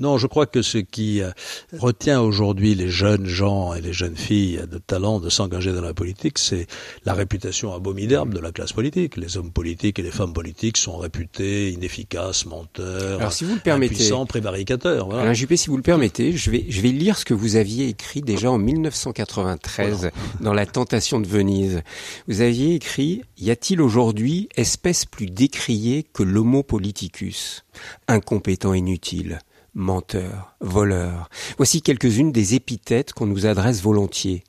[0.00, 1.30] Non, je crois que ce qui euh,
[1.78, 5.94] retient aujourd'hui les jeunes gens et les jeunes filles de talent de s'engager dans la
[5.94, 6.66] politique, c'est
[7.06, 9.16] la réputation abominable de la classe politique.
[9.16, 13.60] Les hommes politiques et les femmes politiques sont réputés inefficaces, menteurs, Alors, si vous le
[13.60, 15.06] permettez, impuissants, prévaricateurs.
[15.06, 15.22] Voilà.
[15.22, 17.88] Alain Juppé, si vous le permettez, je vais, je vais lire ce que vous aviez
[17.88, 21.82] écrit déjà en 1993 dans La Tentation de Venise.
[22.28, 27.64] Vous aviez écrit Y a-t-il aujourd'hui espèce plus décriée que l'homo politicus
[28.08, 29.38] Incompétent inutile,
[29.74, 31.28] menteur, voleur.
[31.56, 34.44] Voici quelques-unes des épithètes qu'on nous adresse volontiers.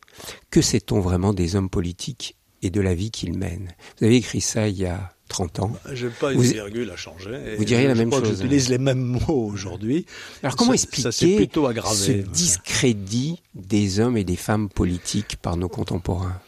[0.49, 3.73] Que sait-on vraiment des hommes politiques et de la vie qu'il mène.
[3.99, 5.71] Vous avez écrit ça il y a 30 ans.
[5.91, 7.55] Je n'ai pas une virgule à changer.
[7.57, 8.27] Vous diriez la même chose.
[8.29, 10.05] J'utilise les mêmes mots aujourd'hui.
[10.43, 16.39] Alors comment expliquer ce discrédit des hommes et des femmes politiques par nos contemporains?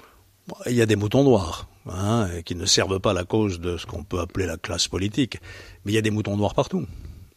[0.67, 1.67] Il y a des moutons noirs.
[1.85, 5.39] Hein, qui ne servent pas la cause de ce qu'on peut appeler la classe politique.
[5.83, 6.85] Mais il y a des moutons noirs partout.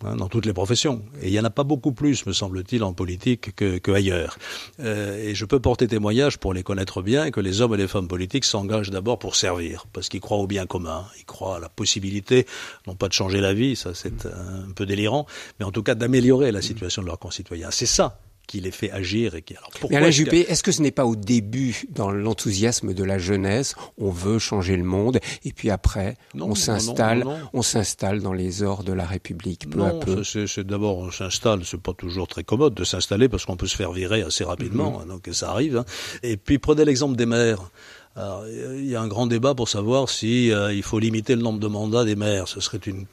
[0.05, 1.03] Hein, dans toutes les professions.
[1.23, 4.37] Et il n'y en a pas beaucoup plus, me semble-t-il, en politique que, que ailleurs.
[4.79, 7.89] Euh, et je peux porter témoignage pour les connaître bien que les hommes et les
[7.89, 11.61] femmes politiques s'engagent d'abord pour servir, parce qu'ils croient au bien commun, ils croient à
[11.61, 12.47] la possibilité,
[12.87, 15.27] non pas de changer la vie, ça c'est un peu délirant,
[15.59, 17.71] mais en tout cas d'améliorer la situation de leurs concitoyens.
[17.71, 19.57] C'est ça qui les fait agir et qui.
[19.57, 23.19] Alors pourquoi Alain Juppé, est-ce que ce n'est pas au début, dans l'enthousiasme de la
[23.19, 28.63] jeunesse, on veut changer le monde et puis après on s'installe, on s'installe dans les
[28.63, 30.23] ors de la République peu à peu?
[30.25, 33.77] C'est d'abord on s'installe, c'est pas toujours très commode de s'installer parce qu'on peut se
[33.77, 35.09] faire virer assez rapidement, mhm.
[35.09, 35.79] donc ça arrive.
[35.79, 35.85] Hein.
[36.23, 37.71] Et puis prenez l'exemple des maires.
[38.17, 41.59] il y a un grand débat pour savoir si euh, il faut limiter le nombre
[41.59, 42.49] de mandats des maires.
[42.49, 43.07] Ce serait une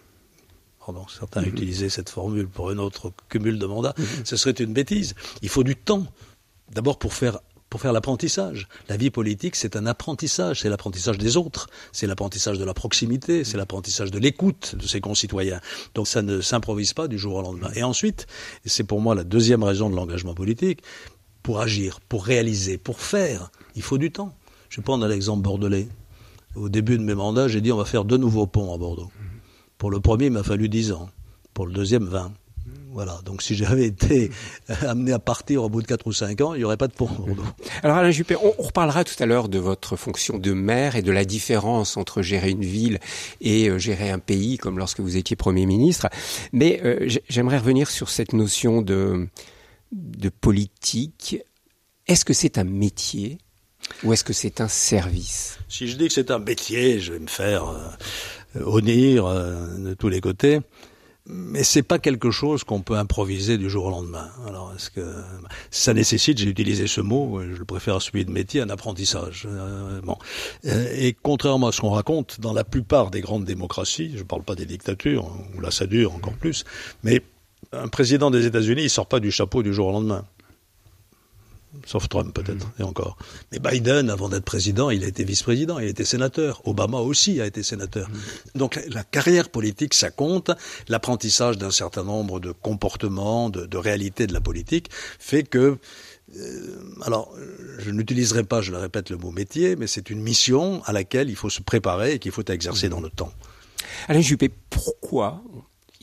[0.85, 4.05] pardon, certains mm utilisaient cette formule pour un autre cumul de mandats, mhm.
[4.23, 5.13] ce serait une bêtise.
[5.41, 6.05] Il faut du temps,
[6.73, 8.67] d'abord pour faire pour faire l'apprentissage.
[8.87, 13.43] La vie politique, c'est un apprentissage, c'est l'apprentissage des autres, c'est l'apprentissage de la proximité,
[13.43, 15.59] c'est l'apprentissage de l'écoute de ses concitoyens.
[15.95, 17.71] Donc ça ne s'improvise pas du jour au lendemain.
[17.73, 18.27] Et ensuite,
[18.63, 20.83] c'est pour moi la deuxième raison de l'engagement politique,
[21.41, 24.35] pour agir, pour réaliser, pour faire, il faut du temps.
[24.69, 25.87] Je vais prendre l'exemple bordelais.
[26.53, 29.09] Au début de mes mandats, j'ai dit on va faire deux nouveaux ponts à Bordeaux
[29.83, 31.09] Pour le premier, il m'a fallu 10 ans.
[31.53, 32.31] Pour le deuxième, 20.
[32.93, 33.19] Voilà.
[33.25, 34.31] Donc si j'avais été
[34.87, 36.93] amené à partir au bout de 4 ou 5 ans, il n'y aurait pas de
[36.93, 37.09] pont.
[37.83, 41.11] Alors Alain Juppé, on, reparlera tout à l'heure de votre fonction de maire et de
[41.11, 42.99] la différence entre gérer une ville
[43.41, 46.07] et euh, gérer un pays, comme lorsque vous étiez Premier ministre.
[46.53, 49.27] Mais euh, j'aimerais revenir sur cette notion de,
[49.91, 51.39] de politique.
[52.07, 53.37] Est-ce que c'est un métier
[54.05, 55.59] ou est-ce que c'est un service?
[55.67, 57.89] Si je dis que c'est un métier, je vais me faire euh,
[58.55, 60.59] honnir de tous les côtés
[61.25, 64.29] mais c'est pas quelque chose qu'on peut improviser du jour au lendemain.
[64.47, 65.13] Alors, est-ce que
[65.71, 69.47] ça nécessite, j'ai utilisé ce mot, je le préfère à celui de métier, un apprentissage.
[69.49, 70.17] Euh, bon,
[70.65, 74.43] euh, et contrairement à ce qu'on raconte dans la plupart des grandes démocraties, je parle
[74.43, 76.65] pas des dictatures où là ça dure encore plus,
[77.03, 77.21] mais
[77.71, 80.25] un président des États-Unis, il sort pas du chapeau du jour au lendemain
[81.85, 83.17] sauf Trump peut-être, et encore.
[83.51, 86.61] Mais Biden, avant d'être président, il a été vice-président, il a été sénateur.
[86.65, 88.09] Obama aussi a été sénateur.
[88.55, 90.51] Donc la, carrière politique, ça compte.
[90.87, 95.77] L'apprentissage d'un certain nombre de comportements, de, de réalités de la politique, fait que
[96.37, 97.33] euh, alors,
[97.79, 101.29] je n'utiliserai pas, je le répète, le mot métier, mais c'est une mission à laquelle
[101.29, 103.31] il faut se préparer et qu'il faut exercer dans le temps.
[104.07, 105.43] Alain Juppé, pourquoi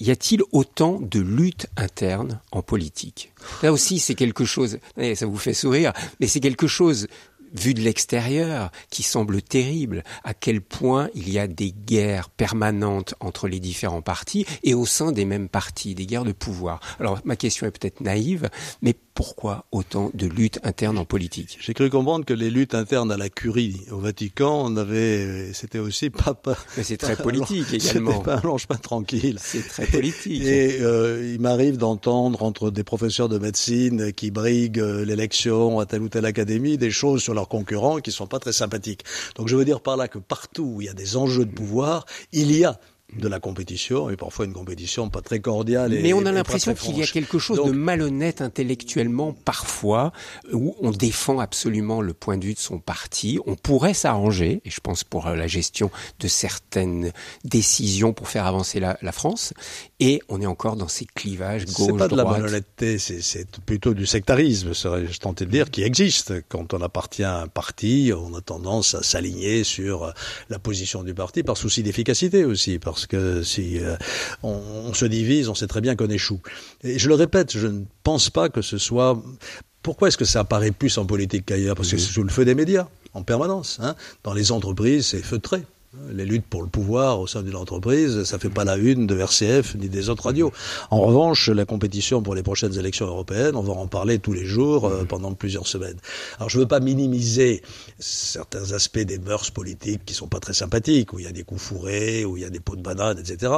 [0.01, 3.33] y a-t-il autant de luttes internes en politique?
[3.63, 4.79] Là aussi, c'est quelque chose,
[5.15, 7.07] ça vous fait sourire, mais c'est quelque chose
[7.55, 13.15] vu de l'extérieur, qui semble terrible, à quel point il y a des guerres permanentes
[13.21, 16.81] entre les différents partis et au sein des mêmes partis, des guerres de pouvoir.
[16.99, 18.51] Alors ma question est peut-être naïve,
[18.83, 21.59] mais pourquoi autant de luttes internes en politique?
[21.61, 25.79] J'ai cru comprendre que les luttes internes à la curie, au Vatican, on avait, c'était
[25.79, 28.13] aussi pas, pas Mais c'est très politique également.
[28.13, 29.39] C'était pas un pas tranquille.
[29.43, 30.43] C'est très politique.
[30.43, 35.87] Et, euh, il m'arrive d'entendre entre des professeurs de médecine qui briguent euh, l'élection à
[35.87, 39.05] telle ou telle académie des choses sur leurs concurrents qui sont pas très sympathiques.
[39.35, 41.53] Donc je veux dire par là que partout où il y a des enjeux de
[41.53, 42.79] pouvoir, il y a
[43.19, 45.99] de la compétition et parfois une compétition pas très cordiale.
[46.03, 50.13] Mais on a l'impression qu'il y a quelque chose de malhonnête intellectuellement parfois
[50.53, 53.39] où on défend absolument le point de vue de son parti.
[53.47, 57.13] On pourrait s'arranger, et je pense pour la gestion de certaines
[57.45, 59.53] décisions pour faire avancer la, la France,
[59.99, 63.95] et on est encore dans ces clivages gauche C'est pas de la malhonnêteté, c'est plutôt
[63.95, 66.33] du sectarisme, serais-je tenté de dire, qui existe.
[66.49, 70.13] Quand on appartient à un parti, on a tendance à s'aligner sur
[70.49, 73.97] la position du parti par souci d'efficacité aussi, parce que si euh,
[74.43, 76.41] on, se divise, on sait très bien qu'on échoue.
[76.85, 79.21] Et je le répète, je ne pense pas que ce soit.
[79.83, 81.77] Pourquoi est-ce que ça apparaît plus en politique qu'ailleurs?
[81.77, 83.79] Parce que c'est sous le feu des médias, en permanence.
[83.81, 83.95] Hein.
[84.23, 85.63] Dans les entreprises, c'est feutré.
[86.13, 89.19] Les luttes pour le pouvoir au sein d'une entreprise, ça fait pas la une de
[89.19, 90.53] RCF ni des autres radios.
[90.91, 94.45] En revanche, la compétition pour les prochaines élections européennes, on va en parler tous les
[94.45, 95.97] jours euh, pendant plusieurs semaines.
[96.39, 97.63] Alors je veux pas minimiser
[97.99, 101.43] certains aspects des mœurs politiques qui sont pas très sympathiques, où il y a des
[101.43, 103.53] coups fourrés, où il y a des pots de banane, etc.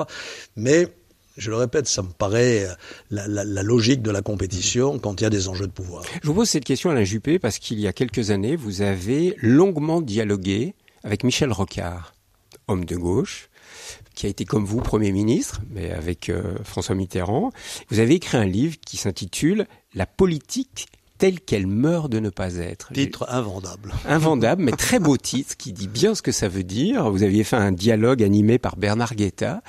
[0.57, 0.89] Mais
[1.37, 5.27] je le répète, ça me paraît euh, la, logique de la compétition quand il y
[5.27, 6.03] a des enjeux de pouvoir.
[6.23, 8.81] Je vous pose cette question à la Juppé parce qu'il y a quelques années, vous
[8.81, 12.12] avez longuement dialogué avec Michel Rocard
[12.73, 13.49] homme de gauche,
[14.15, 17.53] qui a été comme vous Premier ministre, mais avec euh, François Mitterrand.
[17.89, 22.57] Vous avez écrit un livre qui s'intitule La politique telle qu'elle meurt de ne pas
[22.57, 22.93] être.
[22.93, 23.95] Titre invendable.
[24.07, 27.09] Invendable, mais très beau titre qui dit bien ce que ça veut dire.
[27.11, 29.63] Vous aviez fait un dialogue animé par Bernard Guetta.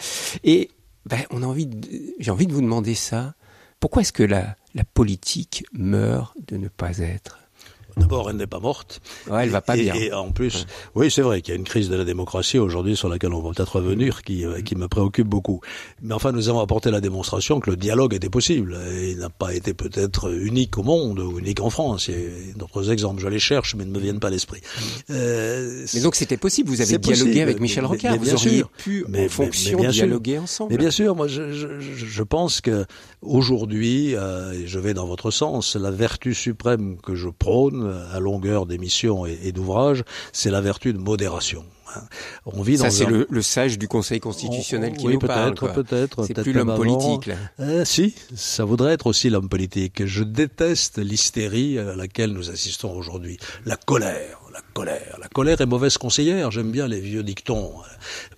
[0.43, 0.71] Et
[1.05, 1.69] ben, on a envie
[2.17, 3.35] j'ai envie de vous demander ça.
[3.79, 7.42] Pourquoi est-ce que la, la politique meurt de ne pas être?
[7.97, 9.01] D'abord, elle n'est pas morte.
[9.29, 9.93] Ouais, elle va pas bien.
[9.93, 12.95] Et en plus, oui, c'est vrai qu'il y a une crise de la démocratie aujourd'hui
[12.95, 15.61] sur laquelle on va peut-être revenir, qui, euh, qui me préoccupe beaucoup.
[16.01, 18.77] Mais enfin, nous avons apporté la démonstration que le dialogue était possible.
[19.03, 22.07] il n'a pas été peut-être unique au monde ou unique en France.
[22.07, 24.61] Il y a d'autres exemples, je les cherche, mais ne me viennent pas à l'esprit.
[25.09, 26.69] Euh, mais donc c'était possible.
[26.69, 28.17] Vous avez dialogué avec Michel Rocard.
[28.17, 28.69] vous auriez sûr.
[28.69, 30.71] pu, mais, en fonction, dialoguer ensemble.
[30.71, 32.85] Mais bien sûr, moi, je, je, je pense que
[33.21, 37.82] aujourd'hui, euh, et je vais dans votre sens, la vertu suprême que je prône
[38.13, 41.63] à longueur d'émissions et, d'ouvrages, c'est la vertu de modération.
[41.95, 42.01] Hein.
[42.45, 45.53] On vit Ça, c'est le, sage du Conseil constitutionnel qui oui, nous parle.
[45.53, 46.25] Peut-être, peut-être.
[46.25, 47.27] C'est plus l'homme politique.
[47.27, 47.35] Là.
[47.59, 50.05] Euh, si, ça voudrait être aussi l'homme politique.
[50.05, 53.37] Je déteste l'hystérie à laquelle nous assistons aujourd'hui.
[53.65, 55.17] La colère, la colère.
[55.21, 56.51] La colère est mauvaise conseillère.
[56.51, 57.71] J'aime bien les vieux dictons.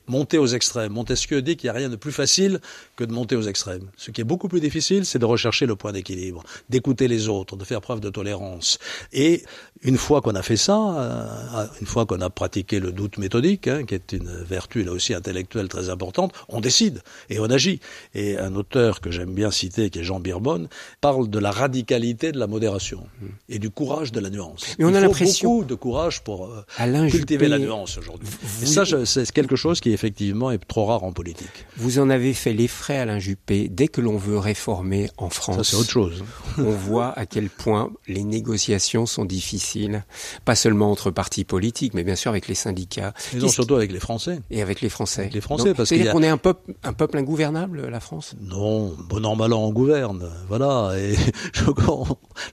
[0.08, 0.94] Monter aux extrêmes.
[0.94, 2.60] Montesquieu dit qu'il n'y a rien de plus facile
[2.96, 3.88] que de monter aux extrêmes.
[3.98, 7.56] Ce qui est beaucoup plus difficile, c'est de rechercher le point d'équilibre, d'écouter les autres,
[7.56, 8.78] de faire preuve de tolérance.
[9.14, 9.44] Et
[9.82, 13.68] une fois qu'on a fait ça, euh, une fois qu'on a pratiqué le doute méthodique,
[13.68, 17.80] hein, qui est une vertu là aussi intellectuelle très importante, on décide et on agit.
[18.14, 20.68] Et un auteur que j'aime bien citer, qui est Jean Birbonne,
[21.02, 23.06] parle de la radicalité de la modération
[23.50, 24.76] et du courage de la nuance.
[24.80, 26.64] Mais on Il a l'impression beaucoup de courage pour euh,
[27.10, 28.28] cultiver Juppé, la nuance aujourd'hui.
[28.42, 31.66] vous- Et ça, c'est quelque chose qui effectivement est trop rare en politique.
[31.78, 33.68] Vous en avez fait les frais, Alain Juppé.
[33.70, 36.24] Dès que l'on veut réformer en France, c'est autre chose.
[36.60, 40.06] on voit à quel point les négociations sont difficiles.
[40.46, 43.14] Pas seulement entre partis politiques, mais bien sûr avec les syndicats.
[43.34, 44.40] Et non, surtout avec les Français.
[44.52, 45.22] Et avec les Français.
[45.22, 47.18] Avec les Français, Donc, parce qu'il C'est-à-dire y a- qu'on est un peuple, un peuple
[47.18, 48.36] ingouvernable, la France?
[48.42, 50.30] Non, bon an, mal an, on gouverne.
[50.48, 50.92] Voilà.
[50.98, 51.16] Et
[51.54, 51.64] je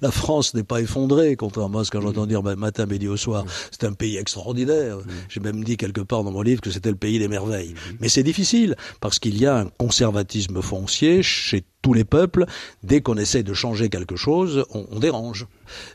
[0.00, 3.16] la France n'est pas effondrée, contrairement à ce que j'entends dire ma- matin, midi au
[3.16, 3.44] soir.
[3.70, 4.98] C'est un pays extraordinaire.
[5.28, 7.28] J'ai même dit quelque part dans mon livre que c'était le pays des
[8.00, 12.46] Mais c'est difficile, parce qu'il y a un conservatisme foncier chez tous les peuples.
[12.82, 15.46] Dès qu'on essaie de changer quelque chose, on, on dérange.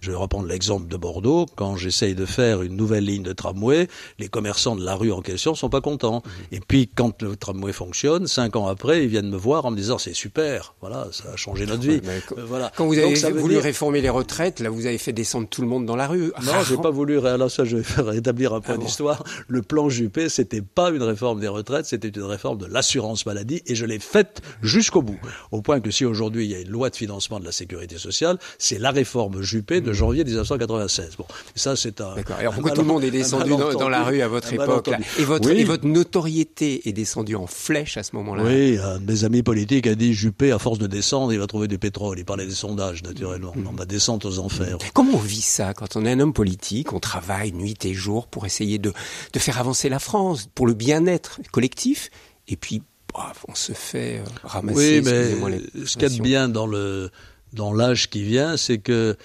[0.02, 1.45] Je vais reprendre l'exemple de Bordeaux.
[1.56, 5.21] Quand j'essaye de faire une nouvelle ligne de tramway, les commerçants de la rue en
[5.21, 6.23] question sont pas contents.
[6.52, 9.76] Et puis, quand le tramway fonctionne, cinq ans après, ils viennent me voir en me
[9.78, 12.02] disant c'est super, voilà, ça a changé notre vie.
[12.28, 12.71] quand- Euh, voilà.
[12.76, 15.67] Quand vous avez voulu dire- réformer les retraites, là, vous avez fait descendre tout le
[15.67, 16.28] monde dans la rue.
[16.28, 17.19] non, j'ai Rarement- pas voulu.
[17.26, 19.23] Alors ça, je vais faire rétablir un point Ah bon d'histoire.
[19.47, 23.62] Le plan Juppé, c'était pas une réforme des retraites, c'était une réforme de l'assurance maladie,
[23.67, 25.19] et je l'ai faite jusqu'au bout.
[25.52, 27.98] Au point que si aujourd'hui il y a une loi de financement de la sécurité
[27.98, 31.16] sociale, c'est la réforme Juppé de janvier 1996.
[31.18, 32.12] Bon, ça c'est un.
[32.12, 32.16] Mmh.
[32.16, 32.36] D'accord.
[32.38, 35.00] Alors pourquoi tout le monde est descendu dans, dans la rue à votre époque là
[35.20, 35.60] et, votre, Oui.
[35.60, 39.44] et votre notoriété est descendue en flèche à ce moment-là Oui, un de mes amis
[39.44, 42.20] politiques a dit Juppé, à force de descendre, il va trouver du pétrole.
[42.20, 43.54] Il parlait des sondages, naturellement.
[43.56, 43.68] Mmh.
[43.68, 44.78] On va descendre aux enfers.
[44.94, 48.28] Comment on vit ça quand on est un homme politique, on travaille nuit et jour
[48.28, 48.94] pour essayer de,
[49.34, 52.10] de faire avancer la France, pour le bien-être collectif,
[52.48, 52.82] et puis
[53.18, 55.02] paf, on se fait euh, ramasser.
[55.02, 57.10] Oui, mais ce qu'il y a de bien dans le
[57.54, 59.18] dans l'âge qui vient, c'est que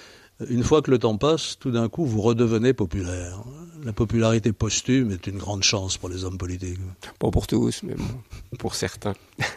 [0.48, 3.42] une fois que le temps passe, tout d'un coup, vous redevenez populaire.
[3.84, 6.78] La popularité posthume est une grande chance pour les hommes politiques.
[7.18, 8.04] Pas pour tous, mais bon,
[8.58, 9.14] pour certains.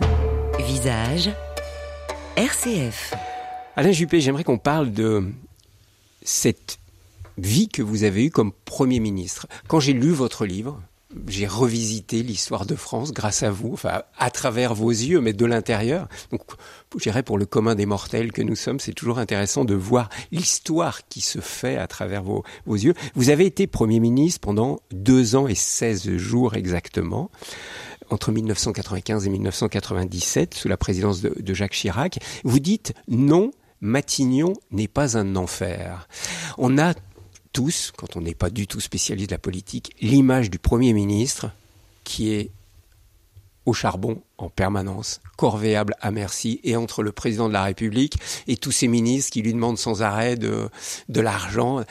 [0.60, 1.32] Visage,
[2.36, 3.14] RCF.
[3.76, 5.24] Alain Juppé, j'aimerais qu'on parle de
[6.24, 6.80] cette
[7.38, 9.48] vie que vous avez eue comme Premier ministre.
[9.68, 10.82] Quand j'ai lu votre livre,
[11.28, 15.46] j'ai revisité l'histoire de France grâce à vous, enfin à travers vos yeux, mais de
[15.46, 16.08] l'intérieur.
[16.32, 16.42] Donc,
[16.98, 20.10] je dirais pour le commun des mortels que nous sommes, c'est toujours intéressant de voir
[20.32, 22.94] l'histoire qui se fait à travers vos, vos yeux.
[23.16, 27.30] Vous avez été Premier ministre pendant deux ans et 16 jours exactement
[28.10, 32.20] entre 1995 et 1997, sous la présidence de, de Jacques Chirac.
[32.44, 33.52] Vous dites non,
[33.82, 36.08] Matignon n'est pas un enfer.
[36.58, 36.94] On a
[37.56, 41.52] tous, quand on n'est pas du tout spécialiste de la politique, l'image du Premier ministre
[42.04, 42.52] qui est
[43.66, 48.58] au charbon en permanence, corvéable à merci, et entre le président de la République et
[48.58, 50.70] tous ces ministres qui lui demandent sans arrêt de,
[51.08, 51.82] de l'argent.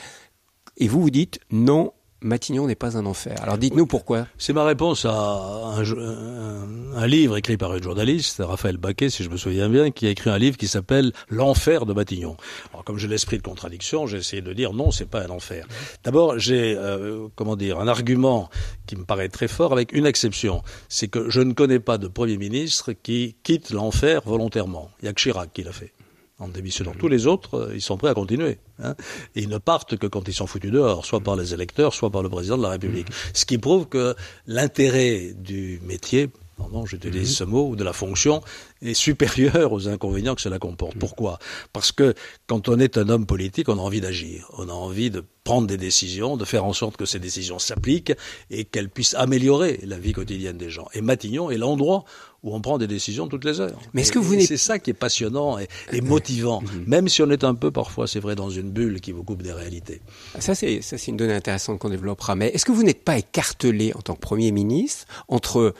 [0.77, 3.35] Et vous, vous dites non, Matignon n'est pas un enfer.
[3.41, 4.27] Alors dites-nous pourquoi.
[4.37, 9.37] C'est ma réponse à un, livre écrit par un journaliste, Raphaël Baquet, si je me
[9.37, 12.37] souviens bien, qui a écrit un livre qui s'appelle L'enfer de Matignon.
[12.71, 15.67] Alors, comme j'ai l'esprit de contradiction, j'ai essayé de dire non, c'est pas un enfer.
[16.03, 18.49] D'abord, j'ai, euh, comment dire, un argument
[18.87, 20.63] qui me paraît très fort avec une exception.
[20.89, 24.89] C'est que je ne connais pas de Premier ministre qui quitte l'enfer volontairement.
[25.01, 25.93] Il y a que Chirac qui l'a fait.
[26.37, 26.91] En démissionnant.
[26.99, 28.57] Tous les autres, euh, ils sont prêts à continuer.
[28.83, 28.95] Hein.
[29.35, 32.09] Et ils ne partent que quand ils sont foutus dehors, soit par les électeurs, soit
[32.09, 33.07] par le président de la République.
[33.33, 38.41] Ce qui prouve que l'intérêt du métier, pardon, j'utilise ce mot, ou de la fonction,
[38.81, 40.97] est supérieur aux inconvénients que cela comporte.
[40.97, 41.39] Pourquoi?
[41.73, 42.13] Parce que
[42.47, 44.49] quand on est un homme politique, on a envie d'agir.
[44.57, 48.13] On a envie de prendre des décisions, de faire en sorte que ces décisions s'appliquent
[48.49, 50.87] et qu'elles puissent améliorer la vie quotidienne des gens.
[50.93, 52.03] Et Matignon est l'endroit
[52.41, 53.79] où on prend des décisions toutes les heures.
[53.93, 57.29] Mais est-ce que vous C'est ça qui est passionnant et, et motivant, même si on
[57.29, 60.01] est un peu parfois, c'est vrai, dans une bulle qui vous coupe des réalités.
[60.39, 62.35] Ça, c'est, ça, c'est une donnée intéressante qu'on développera.
[62.35, 65.73] Mais est-ce que vous n'êtes pas écartelé en tant que Premier ministre entre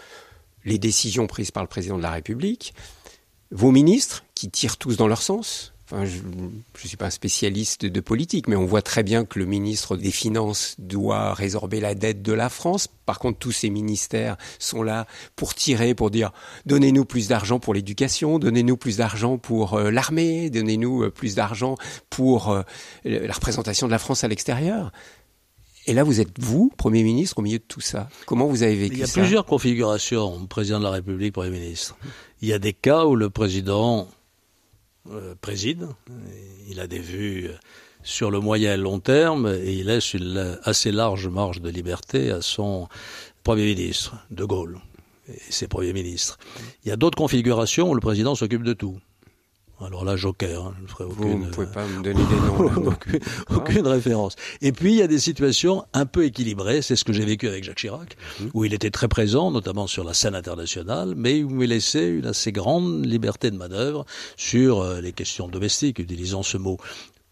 [0.65, 2.73] les décisions prises par le président de la République,
[3.51, 7.85] vos ministres qui tirent tous dans leur sens Enfin, je ne suis pas un spécialiste
[7.85, 11.93] de politique, mais on voit très bien que le ministre des Finances doit résorber la
[11.93, 12.87] dette de la France.
[13.05, 16.31] Par contre, tous ces ministères sont là pour tirer, pour dire
[16.65, 21.75] donnez-nous plus d'argent pour l'éducation, donnez-nous plus d'argent pour euh, l'armée, donnez-nous euh, plus d'argent
[22.09, 22.63] pour euh,
[23.03, 24.91] la représentation de la France à l'extérieur.
[25.87, 28.09] Et là, vous êtes vous, Premier ministre, au milieu de tout ça.
[28.25, 31.51] Comment vous avez vécu Il y a ça plusieurs configurations, président de la République, Premier
[31.51, 31.95] ministre.
[32.41, 34.07] Il y a des cas où le président
[35.11, 35.87] euh, préside,
[36.67, 37.51] il a des vues
[38.01, 41.69] sur le moyen et le long terme et il laisse une assez large marge de
[41.69, 42.87] liberté à son
[43.43, 44.79] Premier ministre, De Gaulle,
[45.27, 46.39] et ses premiers ministres.
[46.83, 48.97] Il y a d'autres configurations où le président s'occupe de tout.
[49.81, 51.39] Alors là, joker, hein, je ne ferai aucune.
[51.39, 52.87] Vous ne pouvez pas me donner des noms.
[52.87, 53.19] aucune,
[53.55, 54.35] aucune référence.
[54.61, 56.81] Et puis, il y a des situations un peu équilibrées.
[56.81, 58.49] C'est ce que j'ai vécu avec Jacques Chirac, Mhm.
[58.53, 62.25] où il était très présent, notamment sur la scène internationale, mais il me laissait une
[62.25, 64.05] assez grande liberté de manœuvre
[64.37, 66.77] sur euh, les questions domestiques, utilisant ce mot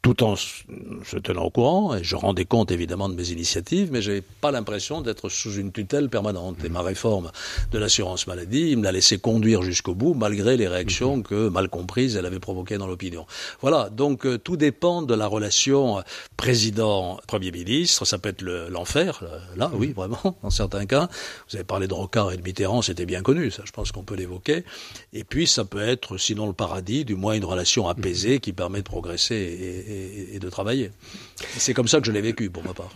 [0.03, 4.01] tout en se tenant au courant, et je rendais compte évidemment de mes initiatives, mais
[4.01, 6.57] j'avais pas l'impression d'être sous une tutelle permanente.
[6.65, 7.31] Et ma réforme
[7.71, 11.69] de l'assurance maladie, il me l'a laissé conduire jusqu'au bout, malgré les réactions que, mal
[11.69, 13.25] comprises, elle avait provoquées dans l'opinion.
[13.61, 16.01] Voilà, donc euh, tout dépend de la relation euh,
[16.35, 21.07] président-premier ministre, ça peut être le- l'enfer, euh, là, oui, vraiment, dans certains cas.
[21.49, 24.03] Vous avez parlé de Rocard et de Mitterrand, c'était bien connu, ça, je pense qu'on
[24.03, 24.65] peut l'évoquer.
[25.13, 28.79] Et puis, ça peut être, sinon le paradis, du moins une relation apaisée qui permet
[28.79, 30.91] de progresser et, et- et de travailler.
[31.57, 32.91] C'est comme ça que je l'ai vécu, pour ma part.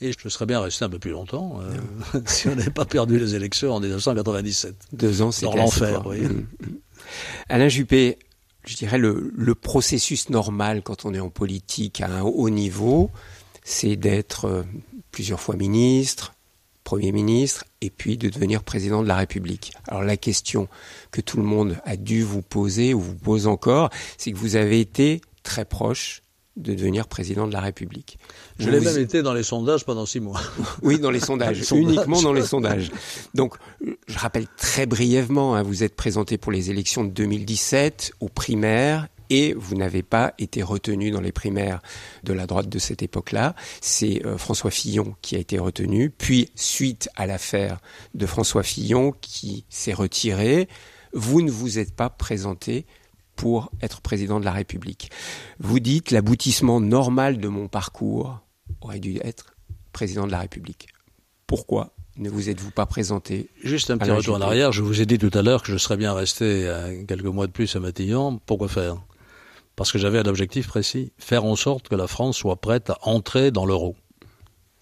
[0.00, 3.18] Et je serais bien resté un peu plus longtemps euh, si on n'avait pas perdu
[3.18, 4.74] les élections en 1997.
[4.92, 6.22] Deux ans, c'est Dans l'enfer, oui.
[7.48, 8.18] Alain Juppé,
[8.64, 13.10] je dirais le, le processus normal quand on est en politique à un haut niveau,
[13.62, 14.62] c'est d'être euh,
[15.12, 16.34] plusieurs fois ministre,
[16.82, 19.72] Premier ministre, et puis de devenir président de la République.
[19.88, 20.68] Alors la question
[21.12, 24.56] que tout le monde a dû vous poser, ou vous pose encore, c'est que vous
[24.56, 26.23] avez été très proche
[26.56, 28.18] de devenir président de la République.
[28.58, 30.40] Je l'ai vous- même été dans les sondages pendant six mois.
[30.82, 31.84] oui, dans les sondages, les sondages.
[31.94, 32.90] uniquement dans les sondages.
[33.34, 33.54] Donc,
[34.06, 39.08] je rappelle très brièvement, hein, vous êtes présenté pour les élections de 2017 aux primaires
[39.30, 41.80] et vous n'avez pas été retenu dans les primaires
[42.24, 43.54] de la droite de cette époque-là.
[43.80, 46.10] C'est euh, François Fillon qui a été retenu.
[46.10, 47.78] Puis, suite à l'affaire
[48.14, 50.68] de François Fillon qui s'est retiré,
[51.14, 52.86] vous ne vous êtes pas présenté
[53.36, 55.10] pour être président de la République.
[55.58, 58.40] Vous dites l'aboutissement normal de mon parcours
[58.80, 59.54] aurait dû être
[59.92, 60.88] président de la République.
[61.46, 64.70] Pourquoi ne vous êtes-vous pas présenté Juste un petit retour en arrière.
[64.70, 67.48] Je vous ai dit tout à l'heure que je serais bien resté euh, quelques mois
[67.48, 68.40] de plus à Matignon.
[68.46, 68.96] Pourquoi faire?
[69.74, 71.12] Parce que j'avais un objectif précis.
[71.18, 73.96] Faire en sorte que la France soit prête à entrer dans l'euro.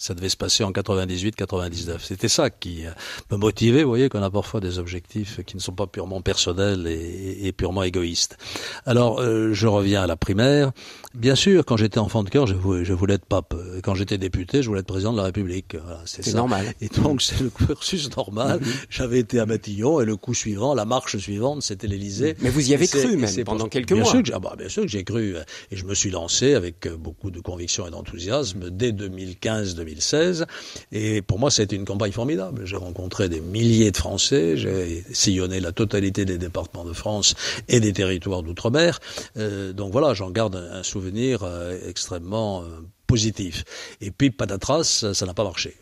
[0.02, 1.98] Ça devait se passer en 98-99.
[2.00, 2.90] C'était ça qui euh,
[3.30, 3.84] me motivait.
[3.84, 7.52] Vous voyez qu'on a parfois des objectifs qui ne sont pas purement personnels et, et
[7.52, 8.36] purement égoïstes.
[8.84, 10.72] Alors, euh, je reviens à la primaire.
[11.14, 13.54] Bien sûr, quand j'étais enfant de cœur, je voulais, je voulais être pape.
[13.84, 15.76] Quand j'étais député, je voulais être président de la République.
[15.80, 16.74] Voilà, C'est normal.
[16.80, 18.58] Et donc, c'est le cursus normal.
[18.58, 18.72] Mhm.
[18.90, 22.34] J'avais été à Matignon et le coup suivant, la marche suivante, c'était l'Élysée.
[22.40, 24.10] Mais vous y avez cru même pendant quelques bien mois.
[24.10, 25.36] Sûr que ah bah, bien sûr que j'ai cru.
[25.70, 29.91] Et je me suis lancé avec beaucoup de conviction et d'enthousiasme dès 2015-2016.
[30.92, 32.62] Et pour moi, c'était une campagne formidable.
[32.64, 34.56] J'ai rencontré des milliers de Français.
[34.56, 37.34] J'ai sillonné la totalité des départements de France
[37.68, 39.00] et des territoires d'outre-mer.
[39.36, 42.66] Euh, donc voilà, j'en garde un, un souvenir euh, extrêmement euh,
[43.06, 43.64] positif.
[44.00, 45.76] Et puis, patatras, ça ça n'a pas marché.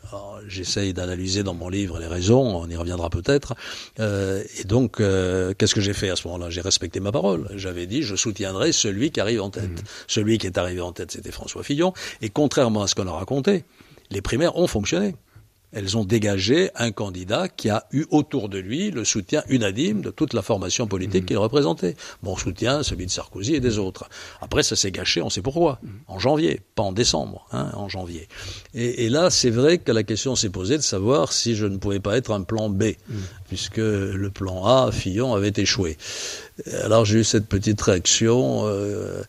[0.48, 3.54] J'essaye d'analyser dans mon livre les raisons, on y reviendra peut-être.
[4.00, 6.50] Euh, et donc, euh, qu'est-ce que j'ai fait à ce moment-là?
[6.50, 7.48] J'ai respecté ma parole.
[7.54, 9.84] J'avais dit, je soutiendrai celui qui arrive en tête.
[10.08, 11.92] Celui qui est arrivé en tête, c'était François Fillon.
[12.20, 13.64] Et contrairement à ce qu'on a raconté,
[14.10, 15.14] les primaires ont fonctionné.
[15.72, 20.10] Elles ont dégagé un candidat qui a eu autour de lui le soutien unanime de
[20.10, 21.94] toute la formation politique qu'il représentait.
[22.24, 24.08] Mon soutien, celui de Sarkozy et des autres.
[24.40, 25.78] Après, ça s'est gâché, on sait pourquoi.
[26.08, 28.28] En janvier, pas en décembre, hein, en janvier.
[28.74, 31.76] Et, et là, c'est vrai que la question s'est posée de savoir si je ne
[31.76, 32.94] pouvais pas être un plan B,
[33.50, 35.98] puisque le plan A, Fillon, avait échoué.
[36.84, 39.22] Alors j'ai eu cette petite réaction euh,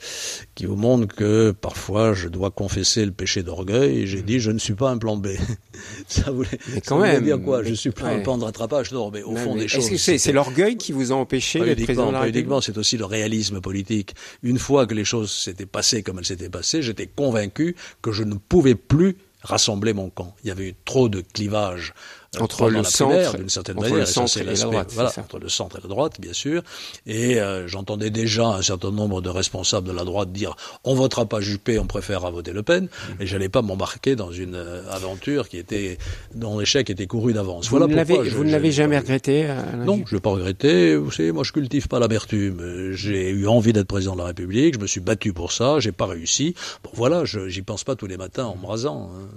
[0.53, 4.01] qui vous montre que parfois je dois confesser le péché d'orgueil.
[4.01, 5.29] Et j'ai dit je ne suis pas un plan B.
[6.07, 7.63] ça voulait, Mais ça quand voulait même, dire quoi?
[7.63, 8.15] Mais- Je suis pas ouais.
[8.17, 8.91] un plan de rattrapage.
[8.91, 9.89] Non, mais au fond mais des choses.
[9.97, 12.41] c'est, l'orgueil qui vous a empêché d'être président de la pas République?
[12.41, 14.13] uniquement, c'est aussi le réalisme politique.
[14.43, 18.23] Une fois que les choses s'étaient passées comme elles s'étaient passées, j'étais convaincu que je
[18.23, 20.35] ne pouvais plus rassembler mon camp.
[20.43, 21.93] Il y avait eu trop de clivages
[22.39, 23.97] Entre pendant le centre- d'une certaine entre manière.
[23.97, 26.63] le et ça, la droite, Voilà, entre le centre et la droite, bien sûr.
[27.05, 30.55] Et euh, j'entendais déjà un certain nombre de responsables de la droite dire
[30.85, 32.85] on votera pas Juppé, on préférera voter Le Pen.
[32.85, 33.21] Mm.
[33.21, 35.97] Et j'allais pas m'embarquer dans une euh, aventure qui était
[36.33, 37.65] dont l'échec était couru d'avance.
[37.65, 40.17] Vous Voilà ne l'avez, pourquoi je- vous ne l'avez jamais regretté Alain non, je ne
[40.17, 40.95] vais pas regretter.
[40.95, 42.61] Vous savez, moi, je cultive pas l'amertume.
[42.61, 44.75] Euh, J'ai eu envie d'être président de la République.
[44.75, 45.81] Je me suis battu pour ça.
[45.81, 46.55] J'ai pas réussi.
[46.85, 49.11] Bon, voilà, j'y pense pas tous les matins en me rasant.
[49.13, 49.27] hein.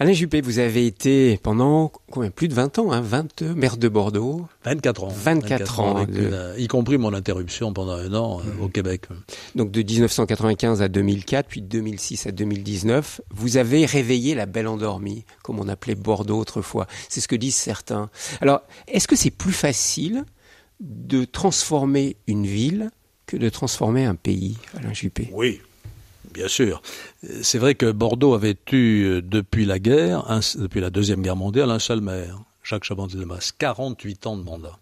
[0.00, 2.30] Alain Juppé, vous avez été pendant combien?
[2.30, 3.00] Plus de 20 ans, hein?
[3.00, 4.46] 22, maire de Bordeaux.
[4.62, 5.08] 24 ans.
[5.08, 8.68] 24 ans, avec de- une, euh, y compris mon interruption pendant un an euh, au
[8.68, 9.06] Québec.
[9.56, 14.68] Donc de 1995 à 2004, puis de 2006 à 2019, vous avez réveillé la belle
[14.68, 16.86] endormie, comme on appelait Bordeaux autrefois.
[17.08, 18.08] C'est ce que disent certains.
[18.40, 20.24] Alors, est-ce que c'est plus facile
[20.78, 22.90] de transformer une ville
[23.26, 25.28] que de transformer un pays, Alain Juppé?
[25.32, 25.60] Oui,
[26.32, 26.82] bien sûr.
[27.42, 31.36] C'est vrai que Bordeaux avait eu, euh, depuis la guerre, un- depuis la Deuxième Guerre
[31.36, 34.78] mondiale, un seul maire, Jacques Chaban-Delmas, 48 ans de mandat.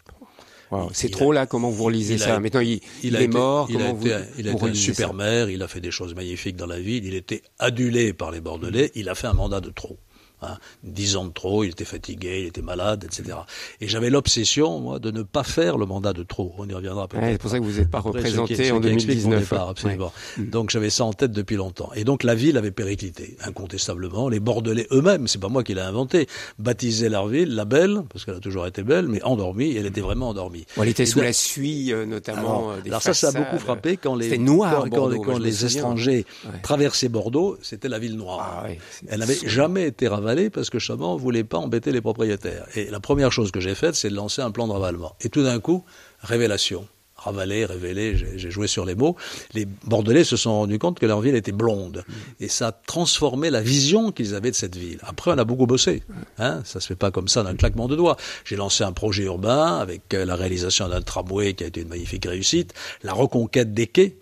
[0.92, 2.80] C'est trop là, comment vous relisez ça Maintenant, il,
[3.14, 5.80] est mort, il a vous, été, il a été un super maire, il a fait
[5.80, 9.28] des choses magnifiques dans la ville, il était adulé par les Bordelais, il a fait
[9.28, 9.97] un mandat de trop.
[10.43, 13.39] Hein, dix ans de trop, il était fatigué, il était malade, etc.
[13.80, 16.55] Et j'avais l'obsession, moi, de ne pas faire le mandat de trop.
[16.59, 17.24] On y reviendra peut-être.
[17.24, 19.41] c'est pour ça que vous n'êtes pas représenté en 2019.
[19.41, 20.12] Départ, absolument.
[20.37, 21.91] Donc j'avais ça en tête depuis longtemps.
[21.95, 24.28] Et donc la ville avait périclité, incontestablement.
[24.28, 26.26] Les Bordelais eux-mêmes, c'est pas moi qui l'ai inventé,
[26.59, 30.01] baptisaient leur ville la Belle, parce qu'elle a toujours été belle, mais endormie, elle était
[30.03, 30.66] vraiment endormie.
[30.76, 32.41] elle était sous la suie, euh, notamment.
[32.41, 36.26] Alors, euh, alors ça, ça a beaucoup frappé quand les, noir, quand, quand, les étrangers
[36.62, 38.64] traversaient Bordeaux, c'était la ville noire.
[38.64, 38.68] Ah,
[39.09, 40.09] elle n'avait jamais été
[40.50, 42.66] parce que Chaban voulait pas embêter les propriétaires.
[42.74, 45.14] Et la première chose que j'ai faite, c'est de lancer un plan de ravalement.
[45.20, 45.84] Et tout d'un coup,
[46.20, 46.86] révélation.
[47.16, 49.16] Ravaler, révéler, j'ai joué sur les mots.
[49.54, 52.04] Les Bordelais se sont rendus compte que leur ville était blonde.
[52.40, 54.98] Et ça a transformé la vision qu'ils avaient de cette ville.
[55.02, 56.02] Après, on a beaucoup bossé.
[56.38, 58.18] Hein ça se fait pas comme ça d'un claquement de doigts.
[58.44, 61.88] J'ai lancé un projet urbain avec euh, la réalisation d'un tramway qui a été une
[61.88, 64.18] magnifique réussite, la reconquête des quais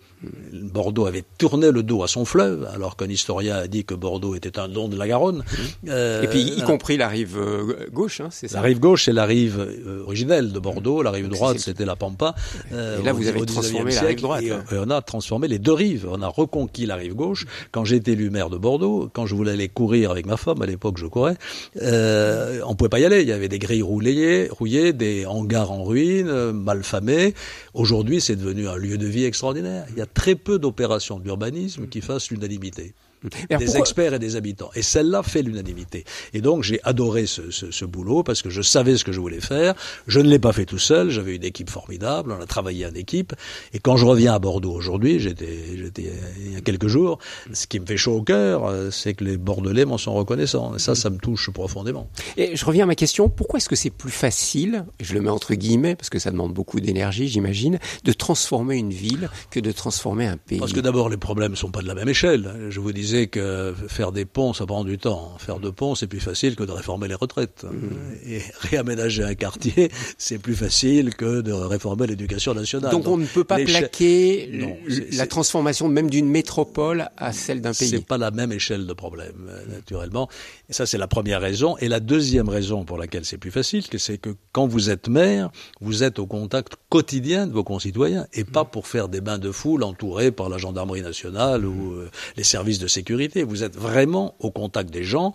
[0.53, 4.35] Bordeaux avait tourné le dos à son fleuve, alors qu'un historien a dit que Bordeaux
[4.35, 5.43] était un don de la Garonne.
[5.87, 9.05] Euh, et puis, y compris la rive euh, gauche, hein, c'est ça La rive gauche,
[9.05, 11.01] c'est la rive euh, originelle de Bordeaux.
[11.01, 12.35] La rive droite, c'était la Pampa.
[12.71, 14.43] et là, vous avez transformé la rive droite.
[14.43, 16.07] Et, on a transformé les deux rives.
[16.09, 17.45] On a reconquis la rive gauche.
[17.71, 20.61] Quand j'ai été élu maire de Bordeaux, quand je voulais aller courir avec ma femme,
[20.61, 21.35] à l'époque, je courais,
[21.81, 23.21] on pouvait pas y aller.
[23.21, 27.33] Il y avait des grilles rouillées, rouillées des hangars en ruine, mal famés.
[27.73, 29.85] Aujourd'hui, c'est devenu un lieu de vie extraordinaire.
[29.91, 32.95] Il y a très peu d'opérations d'urbanisme qui fassent l'unanimité
[33.59, 34.69] des experts et des habitants.
[34.75, 36.05] Et celle-là fait l'unanimité.
[36.33, 39.19] Et donc j'ai adoré ce, ce, ce, boulot parce que je savais ce que je
[39.19, 39.75] voulais faire.
[40.07, 41.09] Je ne l'ai pas fait tout seul.
[41.09, 42.31] J'avais une équipe formidable.
[42.37, 43.33] On a travaillé en équipe.
[43.73, 45.59] Et quand je reviens à Bordeaux aujourd'hui, j'étais,
[46.37, 47.19] il y a quelques jours.
[47.53, 50.75] Ce qui me fait chaud au cœur, euh, c'est que les Bordelais m'en sont reconnaissants.
[50.75, 52.09] Et ça, ça me touche profondément.
[52.37, 53.29] Et je reviens à ma question.
[53.29, 56.53] Pourquoi est-ce que c'est plus facile, je le mets entre guillemets parce que ça demande
[56.53, 60.59] beaucoup d'énergie, j'imagine, de transformer une ville que de transformer un pays?
[60.59, 62.67] Parce que d'abord, les problèmes sont pas de la même échelle.
[62.69, 65.35] Je vous disais que faire des ponts, ça prend du temps.
[65.39, 67.63] Faire de ponts, c'est plus facile que de réformer les retraites.
[67.63, 68.29] Mmh.
[68.29, 72.91] Et réaménager un quartier, c'est plus facile que de réformer l'éducation nationale.
[72.91, 74.49] Donc, on ne peut pas plaquer
[75.11, 77.89] la transformation même d'une métropole à celle d'un pays.
[77.89, 80.27] C'est pas la même échelle de problème, euh, naturellement.
[80.69, 81.77] Et ça, c'est la première raison.
[81.77, 85.49] Et la deuxième raison pour laquelle c'est plus facile, c'est que quand vous êtes maire,
[85.81, 89.51] vous êtes au contact quotidien de vos concitoyens et pas pour faire des bains de
[89.51, 94.35] foule entourés par la gendarmerie nationale ou euh, les services de sécurité vous êtes vraiment
[94.39, 95.33] au contact des gens.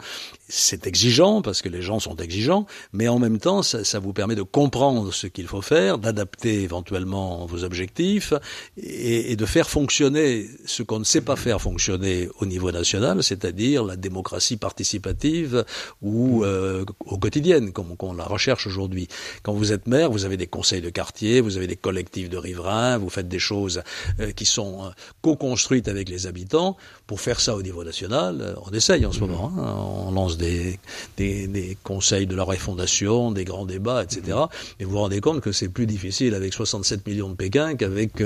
[0.49, 4.35] C'est exigeant parce que les gens sont exigeants, mais en même temps, ça, vous permet
[4.35, 8.33] de comprendre ce qu'il faut faire, d'adapter éventuellement vos objectifs
[8.77, 13.85] et, de faire fonctionner ce qu'on ne sait pas faire fonctionner au niveau national, c'est-à-dire
[13.85, 15.65] la démocratie participative
[16.03, 19.07] ou euh, au quotidienne, comme on la recherche aujourd'hui.
[19.43, 22.37] Quand vous êtes maire, vous avez des conseils de quartier, vous avez des collectifs de
[22.37, 23.83] riverains, vous faites des choses
[24.19, 24.89] euh, qui sont euh,
[25.23, 26.77] co-construites avec les habitants.
[27.07, 29.53] Pour faire ça au niveau national, euh, on essaye en ce moment.
[29.57, 29.77] Hein.
[30.07, 30.79] On lance des,
[31.17, 34.37] des, conseils de la réfondation, des grands débats, etc.
[34.79, 38.23] Et vous vous rendez compte que c'est plus difficile avec 67 millions de Pékin qu'avec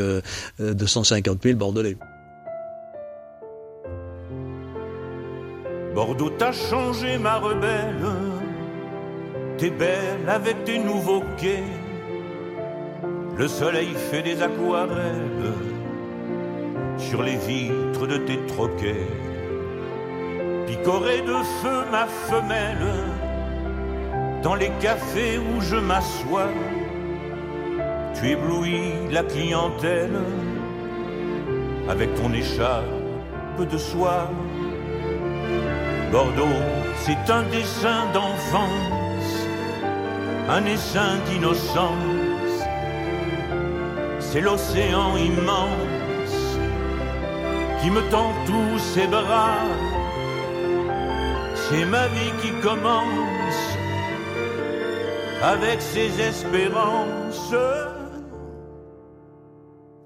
[0.59, 1.97] 250 000 Bordelais.
[5.95, 8.05] Bordeaux t'a changé ma rebelle,
[9.59, 11.63] t'es belle avec tes nouveaux quais,
[13.39, 15.74] le soleil fait des aquarelles
[17.09, 19.07] sur les vitres de tes troquets.
[20.67, 22.93] Picoré de feu ma femelle,
[24.43, 26.53] dans les cafés où je m'assois,
[28.15, 30.19] tu éblouis la clientèle
[31.89, 34.31] avec ton écharpe de soie.
[36.11, 36.63] Bordeaux,
[37.05, 39.33] c'est un dessin d'enfance,
[40.49, 42.57] un essaim d'innocence,
[44.21, 45.94] c'est l'océan immense
[47.85, 49.61] qui me tend tous ses bras.
[51.55, 53.63] C'est ma vie qui commence
[55.43, 57.55] avec ses espérances.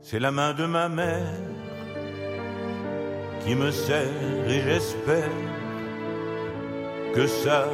[0.00, 1.44] C'est la main de ma mère
[3.44, 5.38] qui me serre et j'espère
[7.14, 7.68] que ça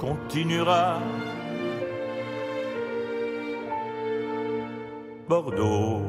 [0.00, 0.98] continuera.
[5.28, 6.02] Bordeaux,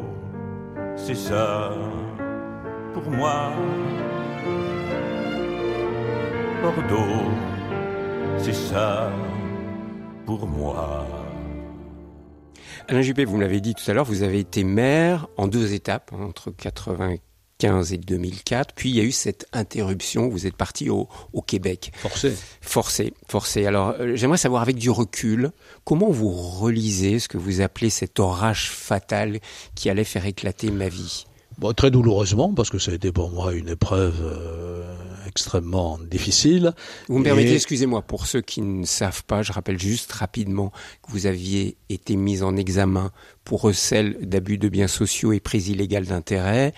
[0.95, 1.73] c'est ça
[2.93, 3.51] pour moi.
[6.61, 7.31] Bordeaux,
[8.37, 9.11] c'est ça
[10.25, 11.07] pour moi.
[12.87, 15.73] Alain Juppé, vous me l'avez dit tout à l'heure, vous avez été maire en deux
[15.73, 17.17] étapes, hein, entre 80
[17.59, 18.73] 2015 et 2004.
[18.73, 20.29] Puis il y a eu cette interruption.
[20.29, 21.91] Vous êtes parti au, au Québec.
[21.95, 22.35] Forcé.
[22.61, 23.65] Forcé, forcé.
[23.65, 25.51] Alors euh, j'aimerais savoir avec du recul,
[25.83, 29.39] comment vous relisez ce que vous appelez cet orage fatal
[29.75, 31.25] qui allait faire éclater ma vie?
[31.60, 34.82] Bon, très douloureusement, parce que ça a été pour moi une épreuve euh,
[35.28, 36.74] extrêmement difficile.
[37.10, 40.72] Vous me permettez, excusez-moi, pour ceux qui ne savent pas, je rappelle juste rapidement
[41.03, 43.12] que vous aviez été mis en examen
[43.43, 46.74] pour recel d'abus de biens sociaux et prise illégale d'intérêt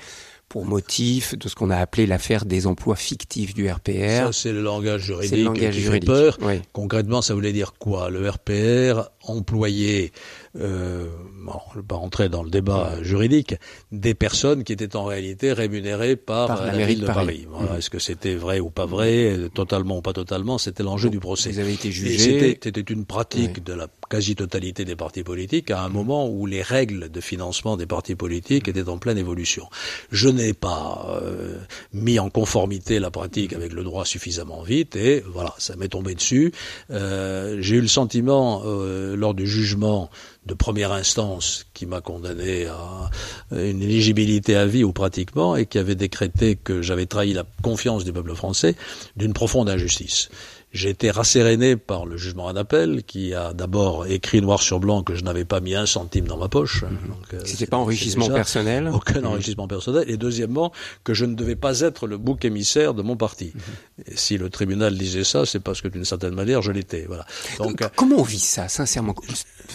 [0.51, 4.25] pour motif de ce qu'on a appelé l'affaire des emplois fictifs du RPR.
[4.25, 6.09] Ça, c'est le langage juridique le langage qui juridique.
[6.09, 6.37] fait peur.
[6.41, 6.55] Oui.
[6.73, 8.09] Concrètement, ça voulait dire quoi?
[8.09, 10.11] Le RPR employait,
[10.59, 11.05] euh,
[11.45, 13.55] bon, je ne vais pas rentrer dans le débat juridique,
[13.93, 17.15] des personnes qui étaient en réalité rémunérées par, par la, la mairie de Paris.
[17.15, 17.47] Paris.
[17.49, 17.71] Voilà.
[17.71, 17.77] Mmh.
[17.77, 21.51] Est-ce que c'était vrai ou pas vrai Totalement ou pas totalement C'était l'enjeu du procès.
[21.51, 22.57] Vous avez été jugé.
[22.61, 27.09] C'était une pratique de la quasi-totalité des partis politiques à un moment où les règles
[27.09, 29.69] de financement des partis politiques étaient en pleine évolution.
[30.11, 31.57] Je n'ai pas euh,
[31.93, 36.15] mis en conformité la pratique avec le droit suffisamment vite et voilà, ça m'est tombé
[36.15, 36.51] dessus.
[36.89, 40.09] Euh, J'ai eu le sentiment euh, lors du jugement
[40.45, 43.09] de première instance qui m'a condamné à
[43.51, 48.03] une éligibilité à vie ou pratiquement et qui avait décrété que j'avais trahi la confiance
[48.03, 48.75] du peuple français
[49.15, 50.29] d'une profonde injustice.
[50.73, 55.03] J'ai été rasséréné par le jugement en appel qui a d'abord écrit noir sur blanc
[55.03, 56.83] que je n'avais pas mis un centime dans ma poche.
[56.83, 57.39] Mmh.
[57.43, 58.89] C'était pas enrichissement personnel?
[58.93, 59.25] Aucun mmh.
[59.25, 60.05] enrichissement personnel.
[60.09, 60.71] Et deuxièmement,
[61.03, 63.51] que je ne devais pas être le bouc émissaire de mon parti.
[63.53, 64.01] Mmh.
[64.07, 67.05] Et si le tribunal disait ça, c'est parce que d'une certaine manière, je l'étais.
[67.05, 67.25] Voilà.
[67.57, 69.15] Donc, Comment on vit ça, sincèrement?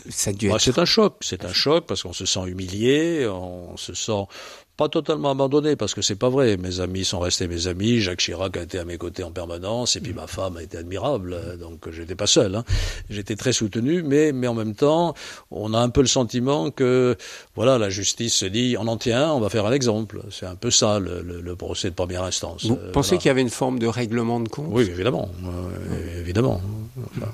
[0.08, 1.16] Ça bah, C'est un choc.
[1.20, 4.24] C'est un choc parce qu'on se sent humilié, on se sent
[4.76, 6.56] pas totalement abandonné parce que c'est pas vrai.
[6.56, 8.00] Mes amis sont restés mes amis.
[8.00, 10.76] Jacques Chirac a été à mes côtés en permanence et puis ma femme a été
[10.76, 11.58] admirable.
[11.58, 12.54] Donc j'étais pas seul.
[12.54, 12.64] Hein.
[13.08, 15.14] J'étais très soutenu, mais mais en même temps,
[15.50, 17.16] on a un peu le sentiment que
[17.54, 20.22] voilà, la justice se dit on en tient, on va faire un exemple.
[20.30, 22.66] C'est un peu ça le, le, le procès de première instance.
[22.66, 23.20] Vous euh, pensez voilà.
[23.22, 24.68] qu'il y avait une forme de règlement de compte?
[24.70, 26.60] Oui, évidemment, euh, évidemment.
[27.16, 27.32] Enfin,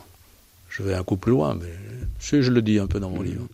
[0.68, 1.68] je vais un coup plus loin, mais
[2.22, 3.46] si je le dis un peu dans mon livre.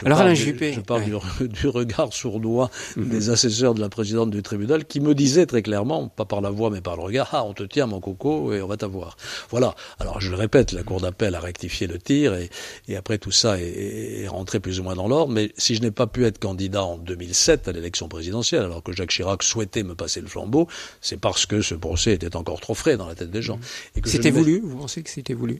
[0.00, 1.20] Je Alors Alain Juppé, je parle ouais.
[1.40, 3.08] du, du, regard sournois mm -hmm.
[3.08, 6.50] des assesseurs de la présidente du tribunal qui me disaient très clairement, pas par la
[6.50, 9.16] voix mais par le regard, ah on te tient mon coco et on va t'avoir.
[9.50, 9.74] Voilà.
[9.98, 12.48] Alors je le répète, la cour d'appel a rectifié le tir et,
[12.88, 15.32] et après tout ça est, est, rentré plus ou moins dans l'ordre.
[15.36, 18.92] Mais si je n'ai pas pu être candidat en 2007 à l'élection présidentielle, alors que
[18.96, 20.64] Jacques Chirac souhaitait me passer le flambeau,
[21.00, 23.58] c'est parce que ce procès était encore trop frais dans la tête des gens.
[23.58, 24.08] Mm -hmm.
[24.14, 24.54] C'était voulu?
[24.70, 25.56] Vous pensez que c'était voulu?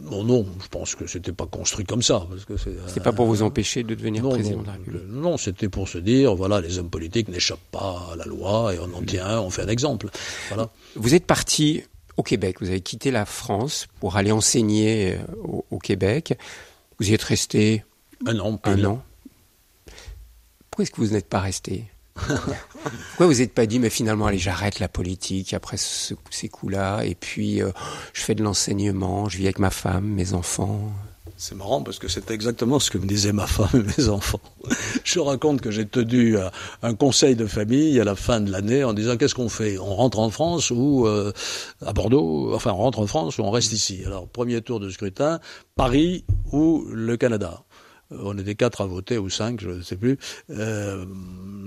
[0.00, 2.26] Bon, non, je pense que c'était pas construit comme ça.
[2.28, 5.02] Parce que c'est pas pour vous empêcher de devenir non, président non, de la République.
[5.08, 8.78] Non, c'était pour se dire, voilà, les hommes politiques n'échappent pas à la loi et
[8.78, 10.08] on en tient, on fait un exemple.
[10.48, 10.70] Voilà.
[10.94, 11.82] Vous êtes parti
[12.16, 16.36] au Québec, vous avez quitté la France pour aller enseigner au, au Québec.
[16.98, 17.84] Vous y êtes resté
[18.26, 18.60] un an.
[18.64, 19.02] Un an.
[20.70, 21.84] Pourquoi est-ce que vous n'êtes pas resté?
[22.18, 27.02] Pourquoi vous n'êtes pas dit, mais finalement, allez, j'arrête la politique après ce, ces coups-là,
[27.02, 27.70] et puis euh,
[28.12, 30.92] je fais de l'enseignement, je vis avec ma femme, mes enfants.
[31.40, 34.40] C'est marrant parce que c'est exactement ce que me disaient ma femme et mes enfants.
[35.04, 36.36] Je raconte que j'ai tenu
[36.82, 39.78] un conseil de famille à la fin de l'année en disant qu'est-ce qu'on fait?
[39.78, 41.32] On rentre en France ou euh,
[41.86, 42.52] à Bordeaux?
[42.54, 44.02] Enfin, on rentre en France ou on reste ici?
[44.04, 45.38] Alors, premier tour de scrutin,
[45.76, 47.62] Paris ou le Canada?
[48.10, 50.18] On était quatre à voter ou cinq, je ne sais plus.
[50.50, 51.04] Euh,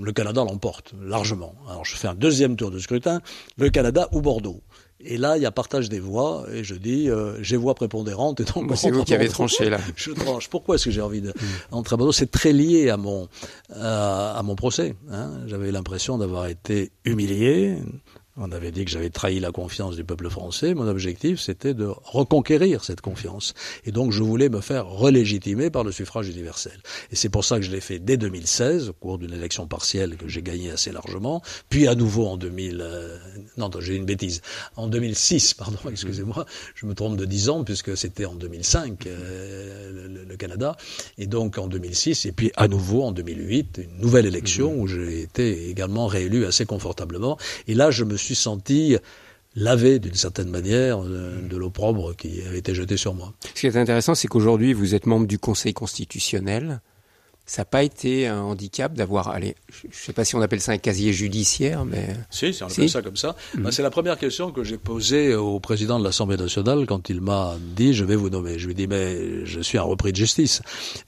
[0.02, 1.56] le Canada l'emporte largement.
[1.70, 3.22] Alors je fais un deuxième tour de scrutin,
[3.58, 4.62] le Canada ou Bordeaux.
[5.04, 8.40] Et là, il y a partage des voix, et je dis, euh, j'ai voix prépondérante.
[8.40, 9.80] Et donc, c'est vous qui avez tranché là.
[9.96, 10.48] Je tranche.
[10.48, 11.96] Pourquoi est-ce que j'ai envie d'entrer mmh.
[11.96, 12.12] à Bordeaux?
[12.12, 13.28] C'est très lié à mon
[13.76, 14.96] à, à mon procès.
[15.12, 15.40] Hein.
[15.48, 17.78] J'avais l'impression d'avoir été humilié,
[18.38, 20.74] on avait dit que j'avais trahi la confiance du peuple français.
[20.74, 23.54] Mon objectif, c'était de reconquérir cette confiance.
[23.84, 26.80] Et donc, je voulais me faire relégitimer par le suffrage universel.
[27.12, 30.16] Et c'est pour ça que je l'ai fait dès 2016, au cours d'une élection partielle
[30.16, 31.42] que j'ai gagnée assez largement.
[31.70, 32.80] Puis à nouveau en 2000...
[32.82, 33.18] Euh,
[33.58, 34.42] non, j'ai une bêtise.
[34.78, 36.46] En 2006, pardon, excusez-moi.
[36.76, 40.78] Je me trompe de 10 ans, puisque c'était en 2005, euh, le, le, Canada.
[41.18, 45.22] Et donc en 2006, et puis à nouveau en 2008, une nouvelle élection où j'ai
[45.22, 47.38] été également réélu assez confortablement.
[47.68, 48.98] Et là, je me suis senti
[49.56, 53.34] lavé d'une certaine manière de, de l'opprobre qui avait été jeté sur moi.
[53.56, 56.82] Ce qui est intéressant, c'est qu'aujourd'hui, vous êtes membre du Conseil constitutionnel.
[57.46, 60.62] Ça n'a pas été un handicap d'avoir, allez, je ne sais pas si on appelle
[60.62, 62.16] ça un casier judiciaire, mais...
[62.30, 62.90] Si, si on appelle si.
[62.90, 63.36] ça comme ça.
[63.56, 63.62] Mmh.
[63.64, 67.20] Ben, c'est la première question que j'ai posée au président de l'Assemblée nationale quand il
[67.20, 68.58] m'a dit «je vais vous nommer».
[68.60, 70.62] Je lui ai dit «mais je suis un repris de justice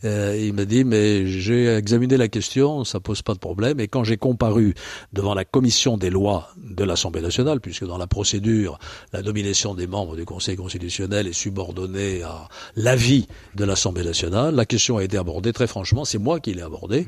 [0.03, 0.37] euh,».
[0.41, 3.79] Il m'a dit «mais j'ai examiné la question, ça pose pas de problème».
[3.81, 4.73] Et quand j'ai comparu
[5.13, 8.79] devant la commission des lois de l'Assemblée nationale, puisque dans la procédure,
[9.13, 14.65] la nomination des membres du Conseil constitutionnel est subordonnée à l'avis de l'Assemblée nationale, la
[14.65, 17.07] question a été abordée très franchement, c'est moi qui l'ai abordé, mmh.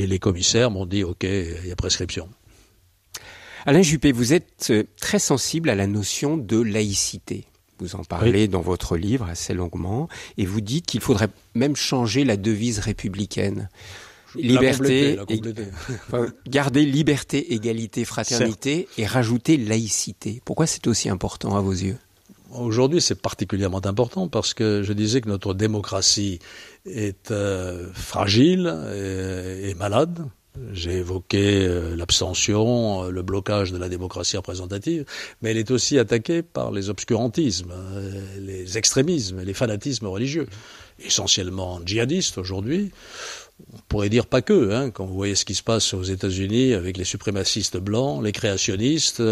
[0.00, 2.28] et les commissaires m'ont dit, OK, il y a prescription.
[3.64, 7.44] Alain Juppé, vous êtes euh, très sensible à la notion de laïcité.
[7.78, 12.24] Vous en parlez dans votre livre assez longuement et vous dites qu'il faudrait même changer
[12.24, 13.68] la devise républicaine.
[14.36, 15.18] Liberté,
[16.48, 20.40] garder liberté, égalité, fraternité et rajouter laïcité.
[20.44, 21.98] Pourquoi c'est aussi important à vos yeux?
[22.52, 26.38] Aujourd'hui, c'est particulièrement important parce que je disais que notre démocratie
[26.86, 30.26] est euh, fragile et, malade.
[30.72, 35.06] J'ai évoqué euh, l'abstention, euh, le blocage de la démocratie représentative,
[35.40, 37.72] mais elle est aussi attaquée par les obscurantismes,
[38.38, 40.46] les extrémismes, les fanatismes religieux,
[40.98, 42.90] essentiellement djihadistes aujourd'hui
[43.72, 46.74] on pourrait dire pas que, hein, quand vous voyez ce qui se passe aux États-Unis
[46.74, 49.22] avec les suprémacistes blancs, les créationnistes,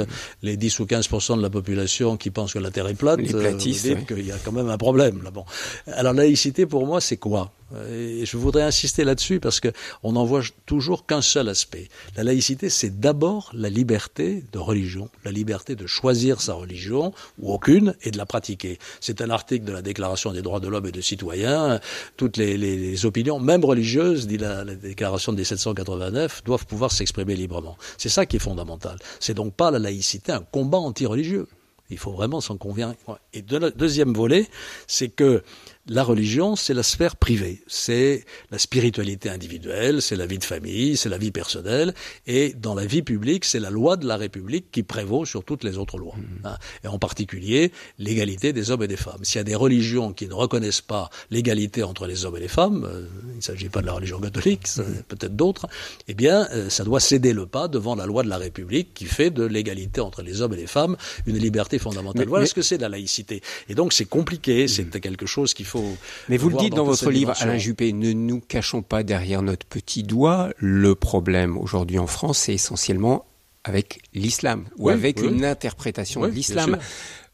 [0.43, 3.33] les 10 ou 15 de la population qui pensent que la Terre est plate, les
[3.33, 5.31] platistes, vous qu'il y a quand même un problème là.
[5.31, 5.45] Bon,
[5.87, 7.53] alors laïcité pour moi c'est quoi?
[7.89, 9.69] Et je voudrais insister là-dessus parce que
[10.03, 11.89] on n'en voit toujours qu'un seul aspect.
[12.17, 17.53] La laïcité, c'est d'abord la liberté de religion, la liberté de choisir sa religion ou
[17.53, 18.79] aucune et de la pratiquer.
[19.01, 21.81] C'est un article de la Déclaration des droits de l'homme et des citoyens.
[22.17, 26.93] Toutes les, les, les opinions, même religieuses, dit la, la Déclaration de 1789, doivent pouvoir
[26.93, 27.77] s'exprimer librement.
[27.99, 28.97] C'est ça qui est fondamental.
[29.21, 31.47] C'est donc pas la laïcité un combat anti-religieux.
[31.91, 33.21] Il faut vraiment s'en convaincre.
[33.33, 34.49] Et de, deuxième volet,
[34.87, 35.43] c'est que
[35.91, 40.97] la religion, c'est la sphère privée, c'est la spiritualité individuelle, c'est la vie de famille,
[40.97, 41.95] c'est la vie personnelle,
[42.29, 45.65] et dans la vie publique, c'est la loi de la République qui prévaut sur toutes
[45.65, 46.47] les autres lois, mmh.
[46.47, 46.57] hein.
[46.85, 49.25] et en particulier l'égalité des hommes et des femmes.
[49.25, 52.47] S'il y a des religions qui ne reconnaissent pas l'égalité entre les hommes et les
[52.49, 54.83] femmes, euh, il ne s'agit pas de la religion catholique, mmh.
[55.09, 55.67] peut-être d'autres,
[56.07, 59.07] eh bien, euh, ça doit céder le pas devant la loi de la République qui
[59.07, 62.29] fait de l'égalité entre les hommes et les femmes une liberté fondamentale.
[62.29, 63.43] voilà ce que c'est la laïcité.
[63.69, 65.01] Et donc c'est compliqué, c'est mmh.
[65.01, 65.80] quelque chose qu'il faut
[66.29, 69.67] mais vous le dites dans, votre livre, Alain Juppé, ne nous cachons pas derrière notre
[69.67, 70.51] petit doigt.
[70.57, 73.27] Le problème aujourd'hui en France, c'est essentiellement
[73.65, 76.79] avec l'islam ou avec une interprétation de l'islam.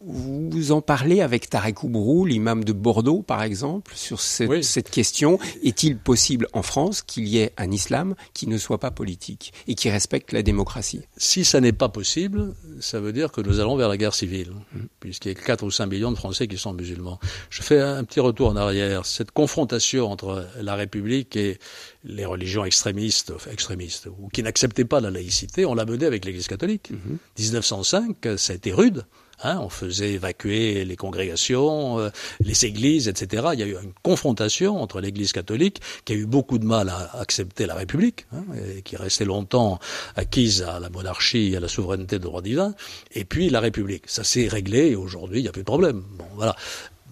[0.02, 5.38] Vous en parlez avec Tarek Oubrou, l'imam de Bordeaux, par exemple, sur cette, question.
[5.64, 9.74] Est-il possible en France qu'il y ait un islam qui ne soit pas politique et
[9.74, 11.00] qui respecte la démocratie?
[11.16, 14.50] Si ça n'est pas possible, ça veut dire que nous allons vers la guerre civile,
[14.50, 14.80] mmh.
[15.00, 17.18] puisqu'il y a 4 ou 5 millions de Français qui sont musulmans.
[17.48, 19.06] Je fais un petit retour en arrière.
[19.06, 21.58] Cette confrontation entre la République et
[22.04, 26.48] les religions extrémistes, extrémistes ou qui n'acceptaient pas la laïcité, on l'a menée avec l'Église
[26.48, 26.90] catholique.
[27.38, 28.36] 1905, mmh.
[28.36, 29.06] ça a été rude.
[29.42, 32.10] Hein, on faisait évacuer les congrégations, euh,
[32.40, 33.48] les églises, etc.
[33.52, 36.88] Il y a eu une confrontation entre l'Église catholique, qui a eu beaucoup de mal
[36.88, 38.44] à accepter la République, hein,
[38.76, 39.78] et qui restait longtemps
[40.16, 42.74] acquise à la monarchie et à la souveraineté de droit divin,
[43.12, 44.04] et puis la République.
[44.06, 46.02] Ça s'est réglé, et aujourd'hui, il n'y a plus de problème.
[46.16, 46.56] Bon, voilà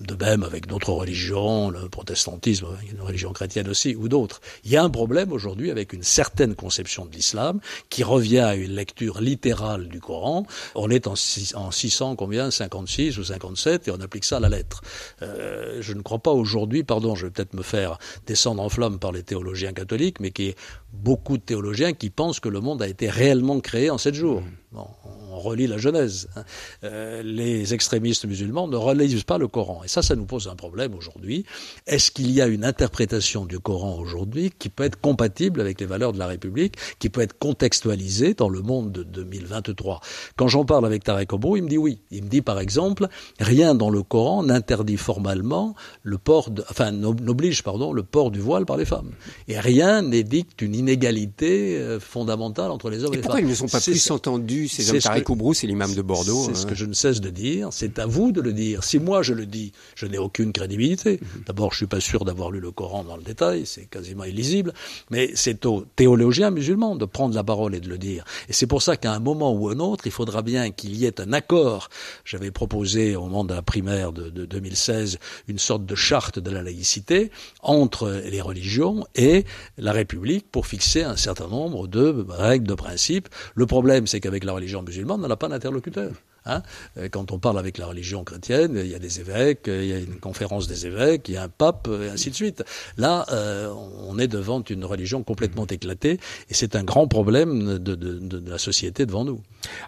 [0.01, 4.41] de même avec d'autres religions, le protestantisme, une religion chrétienne aussi, ou d'autres.
[4.65, 8.55] Il y a un problème aujourd'hui avec une certaine conception de l'islam qui revient à
[8.55, 10.47] une lecture littérale du Coran.
[10.75, 11.15] On est en,
[11.55, 12.51] en 600, combien?
[12.51, 14.83] 56 ou 57, et on applique ça à la lettre.
[15.23, 18.99] Euh, je ne crois pas aujourd'hui, pardon, je vais peut-être me faire descendre en flamme
[18.99, 20.57] par les théologiens catholiques, mais qui est
[20.93, 24.41] beaucoup de théologiens qui pensent que le monde a été réellement créé en sept jours.
[24.41, 24.64] Mmh.
[24.75, 24.89] Bon,
[25.31, 26.29] on relit la Genèse.
[26.35, 26.43] Hein.
[26.83, 29.83] Euh, les extrémistes musulmans ne relisent pas le Coran.
[29.85, 31.45] Et ça, ça nous pose un problème aujourd'hui.
[31.87, 35.87] Est-ce qu'il y a une interprétation du Coran aujourd'hui qui peut être compatible avec les
[35.87, 40.01] valeurs de la République, qui peut être contextualisée dans le monde de 2023
[40.35, 42.01] Quand j'en parle avec Tarek Obro, il me dit oui.
[42.11, 43.07] Il me dit par exemple,
[43.39, 48.41] rien dans le Coran n'interdit formellement le port, de, enfin n'oblige pardon le port du
[48.41, 49.13] voile par les femmes.
[49.47, 53.47] Et rien n'édicte une inégalité euh, fondamentale entre les hommes et, les pourquoi femmes.
[53.47, 56.45] ils ne sont pas plus entendus ces hommes Tarek Obro, c'est l'imam de Bordeaux.
[56.47, 56.71] C'est ce hein.
[56.71, 57.69] que je ne cesse de dire.
[57.71, 58.85] C'est à vous de le dire.
[58.85, 61.21] Si moi je le dis, je n'ai aucune crédibilité.
[61.21, 61.45] Mhm.
[61.47, 64.73] D'abord, je suis pas sûr d'avoir lu le Coran dans le détail, c'est quasiment illisible,
[65.11, 68.25] mais c'est aux théologiens musulmans de prendre la parole et de le dire.
[68.49, 71.05] Et c'est pour ça qu'à un moment ou un autre, il faudra bien qu'il y
[71.05, 71.89] ait un accord.
[72.25, 76.51] J'avais proposé au moment de la primaire de, de 2016 une sorte de charte de
[76.51, 77.31] la laïcité
[77.63, 79.45] entre les religions et
[79.79, 83.29] la République pour fixer un certain nombre de règles, de principes.
[83.55, 86.13] Le problème, c'est qu'avec la religion musulmane, on n'a pas d'interlocuteur.
[86.47, 86.63] Hein
[86.99, 89.93] euh, Quand on parle avec la religion chrétienne, il y a des évêques, il y
[89.93, 92.65] a une conférence des évêques, il y a un pape, et ainsi de suite.
[92.97, 93.73] Là, euh,
[94.07, 99.07] on est devant une religion complètement éclatée, et c'est un grand problème de, la société
[99.07, 99.41] devant nous.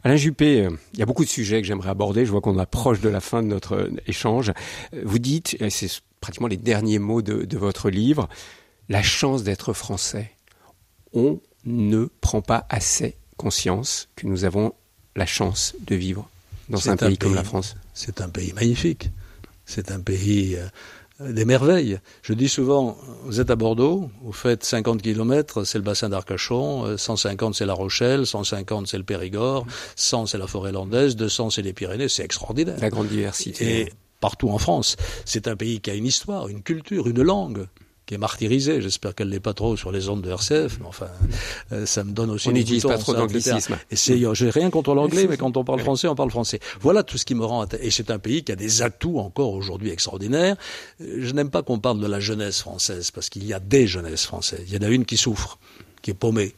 [0.03, 2.25] Alain Juppé, euh, il y a beaucoup de sujets que j'aimerais aborder.
[2.25, 4.53] Je vois qu'on approche de la fin de notre échange.
[5.05, 5.91] Vous dites, c'est
[6.21, 8.29] pratiquement les derniers mots de votre livre,
[8.89, 10.33] la chance d'être français.
[11.13, 14.73] On ne prend pas assez conscience que nous avons
[15.15, 16.29] la chance de vivre
[16.69, 19.11] dans un pays, comme la France C'est un pays magnifique.
[19.65, 20.57] C'est un pays
[21.21, 21.99] euh, des merveilles.
[22.23, 26.97] Je dis souvent, vous êtes à Bordeaux, vous faites 50 km, c'est le bassin d'Arcachon,
[26.97, 29.67] 150 c'est La Rochelle, 150 c'est le Périgord,
[29.97, 32.79] 100 c'est la forêt landaise, 200 c'est les Pyrénées, c'est extraordinaire.
[32.81, 33.81] La grande diversité.
[33.81, 37.67] Et partout en France, c'est un pays qui a une histoire, une culture, une langue
[38.07, 38.81] qui est martyrisée.
[38.81, 41.09] J'espère qu'elle n'est pas trop sur les ondes de RCF, mais enfin,
[41.73, 42.49] euh, ça me donne aussi.
[42.49, 43.77] On n'utilise pas trop d'anglicisme.
[43.93, 46.61] C'est, j'ai rien contre l'anglais, mais quand on parle français, on parle français.
[46.81, 47.67] Voilà tout ce qui me rend.
[47.81, 50.57] Et c'est un pays qui a des atouts encore aujourd'hui extraordinaires.
[51.01, 53.87] Euh, je n'aime pas qu'on parle de la jeunesse française parce qu'il y a des
[53.87, 54.65] jeunesses françaises.
[54.69, 55.59] Il y en a une qui souffre,
[56.01, 56.55] qui est paumée,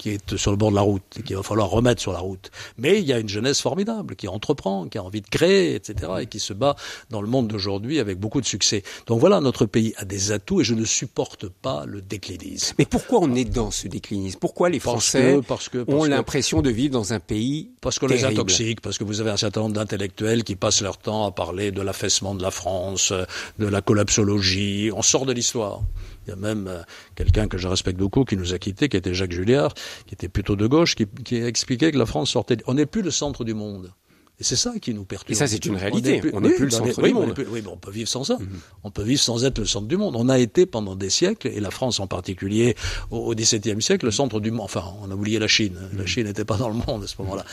[0.00, 2.20] qui est sur le bord de la route et qu'il va falloir remettre sur la
[2.20, 2.50] route.
[2.78, 6.12] Mais il y a une jeunesse formidable qui entreprend, qui a envie de créer, etc.,
[6.22, 6.74] et qui se bat
[7.10, 8.82] dans le monde d'aujourd'hui avec beaucoup de succès.
[9.06, 12.76] Donc voilà, notre pays a des atouts et je ne supporte pas le déclinisme.
[12.78, 14.38] Mais pourquoi on est dans ce déclinisme?
[14.38, 18.24] Pourquoi les Français parce que, ont l'impression de vivre dans un pays Parce qu'on les
[18.24, 21.72] intoxique, parce que vous avez un certain nombre d'intellectuels qui passent leur temps à parler
[21.72, 23.12] de l'affaissement de la France,
[23.58, 24.90] de la collapsologie.
[24.94, 25.82] On sort de l'histoire.
[26.26, 26.82] Il y a même euh,
[27.14, 29.74] quelqu'un que je respecte beaucoup qui nous a quittés, qui était Jacques Julliard,
[30.06, 32.58] qui était plutôt de gauche, qui, qui expliquait que la France sortait.
[32.66, 33.92] On n'est plus le centre du monde.
[34.40, 35.32] Et c'est ça qui nous perturbe.
[35.32, 36.22] Et ça, c'est une réalité.
[36.32, 37.34] On n'est plus, le centre du monde.
[37.50, 38.38] oui, mais on peut vivre sans ça.
[38.40, 38.48] Mhm.
[38.84, 40.16] On peut vivre sans être le centre du monde.
[40.16, 42.74] On a été pendant des siècles, et la France en particulier,
[43.10, 44.64] au XVIIe siècle, le centre du monde.
[44.64, 45.74] Enfin, on a oublié la Chine.
[45.92, 46.06] La mhm.
[46.06, 47.44] Chine n'était pas dans le monde à ce moment-là,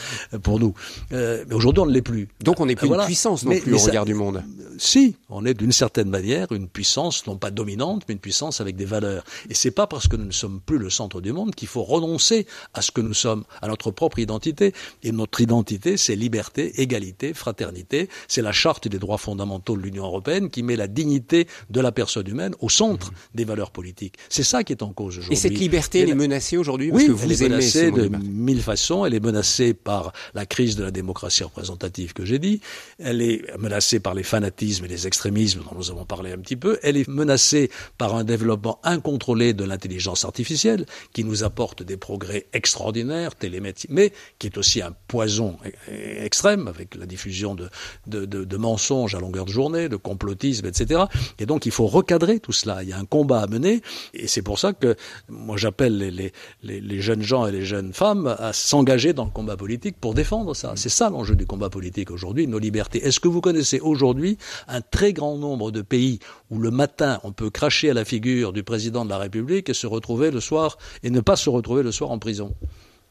[0.42, 0.74] pour nous.
[1.12, 2.28] Euh, mais aujourd'hui, on ne l'est plus.
[2.42, 4.42] Donc, on n'est plus une puissance non plus au regard du monde.
[4.78, 8.76] Si, on est d'une certaine manière une puissance, non pas dominante, mais une puissance avec
[8.76, 9.24] des valeurs.
[9.50, 11.82] Et c'est pas parce que nous ne sommes plus le centre du monde qu'il faut
[11.82, 14.72] renoncer à ce que nous sommes, à notre propre identité.
[15.02, 18.08] Et notre identité, c'est liberté, égalité, fraternité.
[18.28, 21.92] C'est la charte des droits fondamentaux de l'Union européenne qui met la dignité de la
[21.92, 24.14] personne humaine au centre des valeurs politiques.
[24.28, 25.34] C'est ça qui est en cause aujourd'hui.
[25.34, 28.62] Et cette liberté, elle est menacée aujourd'hui Oui, que vous elle est menacée de mille
[28.62, 29.04] façons.
[29.04, 32.60] Elle est menacée par la crise de la démocratie représentative que j'ai dit.
[32.98, 36.56] Elle est menacée par les fanatismes et les extrémismes dont nous avons parlé un petit
[36.56, 36.78] peu.
[36.82, 42.46] Elle est menacée par un développement incontrôlé de l'intelligence artificielle qui nous apporte des progrès
[42.52, 45.56] extraordinaires, télémétriques, mais qui est aussi un poison
[45.88, 51.04] extrême avec la diffusion de, mensonges à longueur de journée, de complotisme, etc.
[51.38, 52.82] Et donc il faut recadrer tout cela.
[52.82, 53.82] Il y a un combat à mener,
[54.14, 54.96] et c'est pour ça que
[55.28, 59.56] moi j'appelle les, les, jeunes gens et les jeunes femmes à s'engager dans le combat
[59.56, 60.72] politique pour défendre ça.
[60.76, 63.04] C'est ça l'enjeu du combat politique aujourd'hui, nos libertés.
[63.04, 66.18] Est-ce que vous connaissez aujourd'hui un très grand nombre de pays
[66.50, 69.74] où le matin on peut cracher à la figure du président de la République et
[69.74, 72.54] se retrouver le soir et ne pas se retrouver le soir en prison?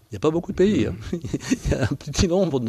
[0.10, 0.86] Il n'y a pas beaucoup de pays.
[0.86, 0.96] Hein.
[1.12, 2.60] Il y a un petit nombre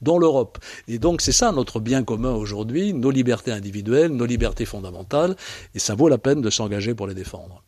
[0.00, 0.58] dans, l'Europe.
[0.88, 5.36] Et donc c'est ça notre bien commun aujourd'hui, nos libertés individuelles, nos libertés fondamentales,
[5.74, 7.62] et ça vaut la peine de s'engager pour les défendre.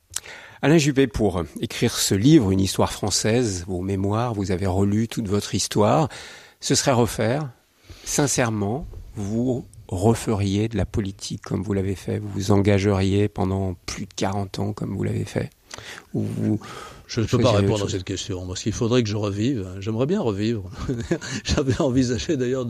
[0.61, 5.29] Alain Juppé, pour écrire ce livre, Une histoire française, vos mémoires, vous avez relu toute
[5.29, 6.09] votre histoire.
[6.61, 7.51] Ce serait refaire,
[8.05, 14.07] sincèrement, vous referiez de la politique comme vous l'avez fait, vous vous engageriez pendant plus
[14.07, 15.51] de 40 ans comme vous l'avez fait?
[16.15, 16.61] Ou vous
[17.07, 19.67] je ne peux pas répondre à cette question, parce qu'il faudrait que je revive.
[19.81, 20.71] J'aimerais bien revivre.
[21.45, 22.67] J'avais envisagé d'ailleurs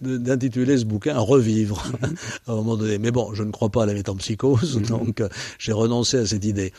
[0.00, 1.82] d'intituler ce bouquin Revivre
[2.46, 2.98] à un moment donné.
[2.98, 4.88] Mais bon, je ne crois pas à la métempsychose, mm-hmm.
[4.88, 5.28] donc euh,
[5.58, 6.72] j'ai renoncé à cette idée.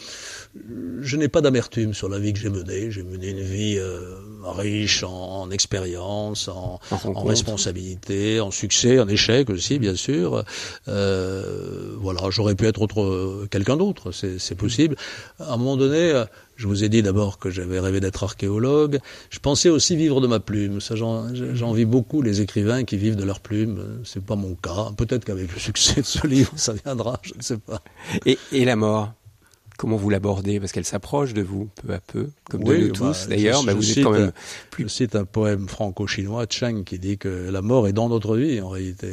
[1.01, 2.91] Je n'ai pas d'amertume sur la vie que j'ai menée.
[2.91, 9.49] J'ai mené une vie euh, riche en, expérience, en, en, responsabilité, en succès, en échec
[9.49, 10.43] aussi, bien sûr.
[10.87, 14.95] Euh, voilà, j'aurais pu être autre quelqu'un d'autre, c'est possible.
[15.39, 16.23] À un moment donné,
[16.57, 18.99] je vous ai dit d'abord que j'avais rêvé d'être archéologue.
[19.29, 20.81] Je pensais aussi vivre de ma plume.
[20.81, 24.01] Ça, j'envie beaucoup les écrivains qui vivent de leur plume.
[24.03, 24.91] C'est pas mon cas.
[24.97, 27.19] Peut-être qu'avec le succès de ce livre, ça viendra.
[27.21, 27.81] Je ne sais pas.
[28.25, 29.13] Et, et la mort?
[29.77, 30.59] Comment vous l'abordez?
[30.59, 33.63] Parce qu'elle s'approche de vous peu à peu, comme de nous tous bah, d'ailleurs.
[33.63, 34.31] Mais vous êtes quand même
[34.71, 34.85] plus.
[34.85, 38.59] Je cite un poème franco-chinois, Cheng, qui dit que la mort est dans notre vie
[38.59, 39.07] en réalité.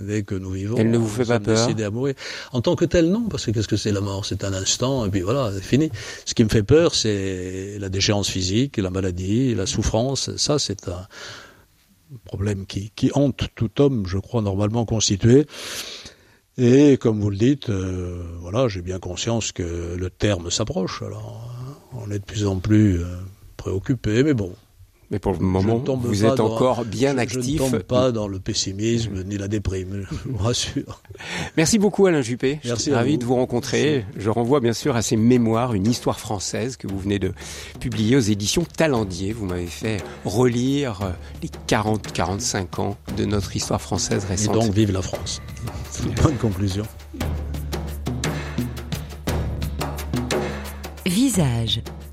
[0.00, 1.68] Dès que nous vivons, elle ne vous fait pas peur?
[1.68, 2.14] À mourir.
[2.52, 4.24] En tant que tel, non, parce que qu'est-ce que c'est la mort?
[4.24, 5.90] C'est un instant et puis voilà, c'est fini.
[6.24, 10.34] Ce qui me fait peur, c'est la déchéance physique, la maladie, la souffrance.
[10.36, 11.06] Ça, c'est un
[12.24, 15.46] problème qui, qui hante tout homme, je crois, normalement constitué.
[16.62, 21.00] Et comme vous le dites, euh, voilà, j'ai bien conscience que le terme s'approche.
[21.00, 21.50] Alors,
[21.94, 23.06] on est de plus en plus euh,
[23.56, 24.54] préoccupé, mais bon,
[25.10, 27.58] mais pour le moment, vous êtes encore bien actif.
[27.58, 31.02] Je ne tombe pas dans le pessimisme ni la déprime, je vous rassure.
[31.56, 32.60] Merci beaucoup Alain Juppé.
[32.64, 34.04] Merci je suis ravi de vous rencontrer.
[34.16, 37.32] Je renvoie bien sûr à ces mémoires, une histoire française que vous venez de
[37.80, 39.32] publier aux éditions Talendier.
[39.32, 44.54] Vous m'avez fait relire les 40-45 ans de notre histoire française récente.
[44.54, 45.42] Et donc vive la France.
[45.90, 46.84] C'est une bonne conclusion.
[51.04, 51.82] Visage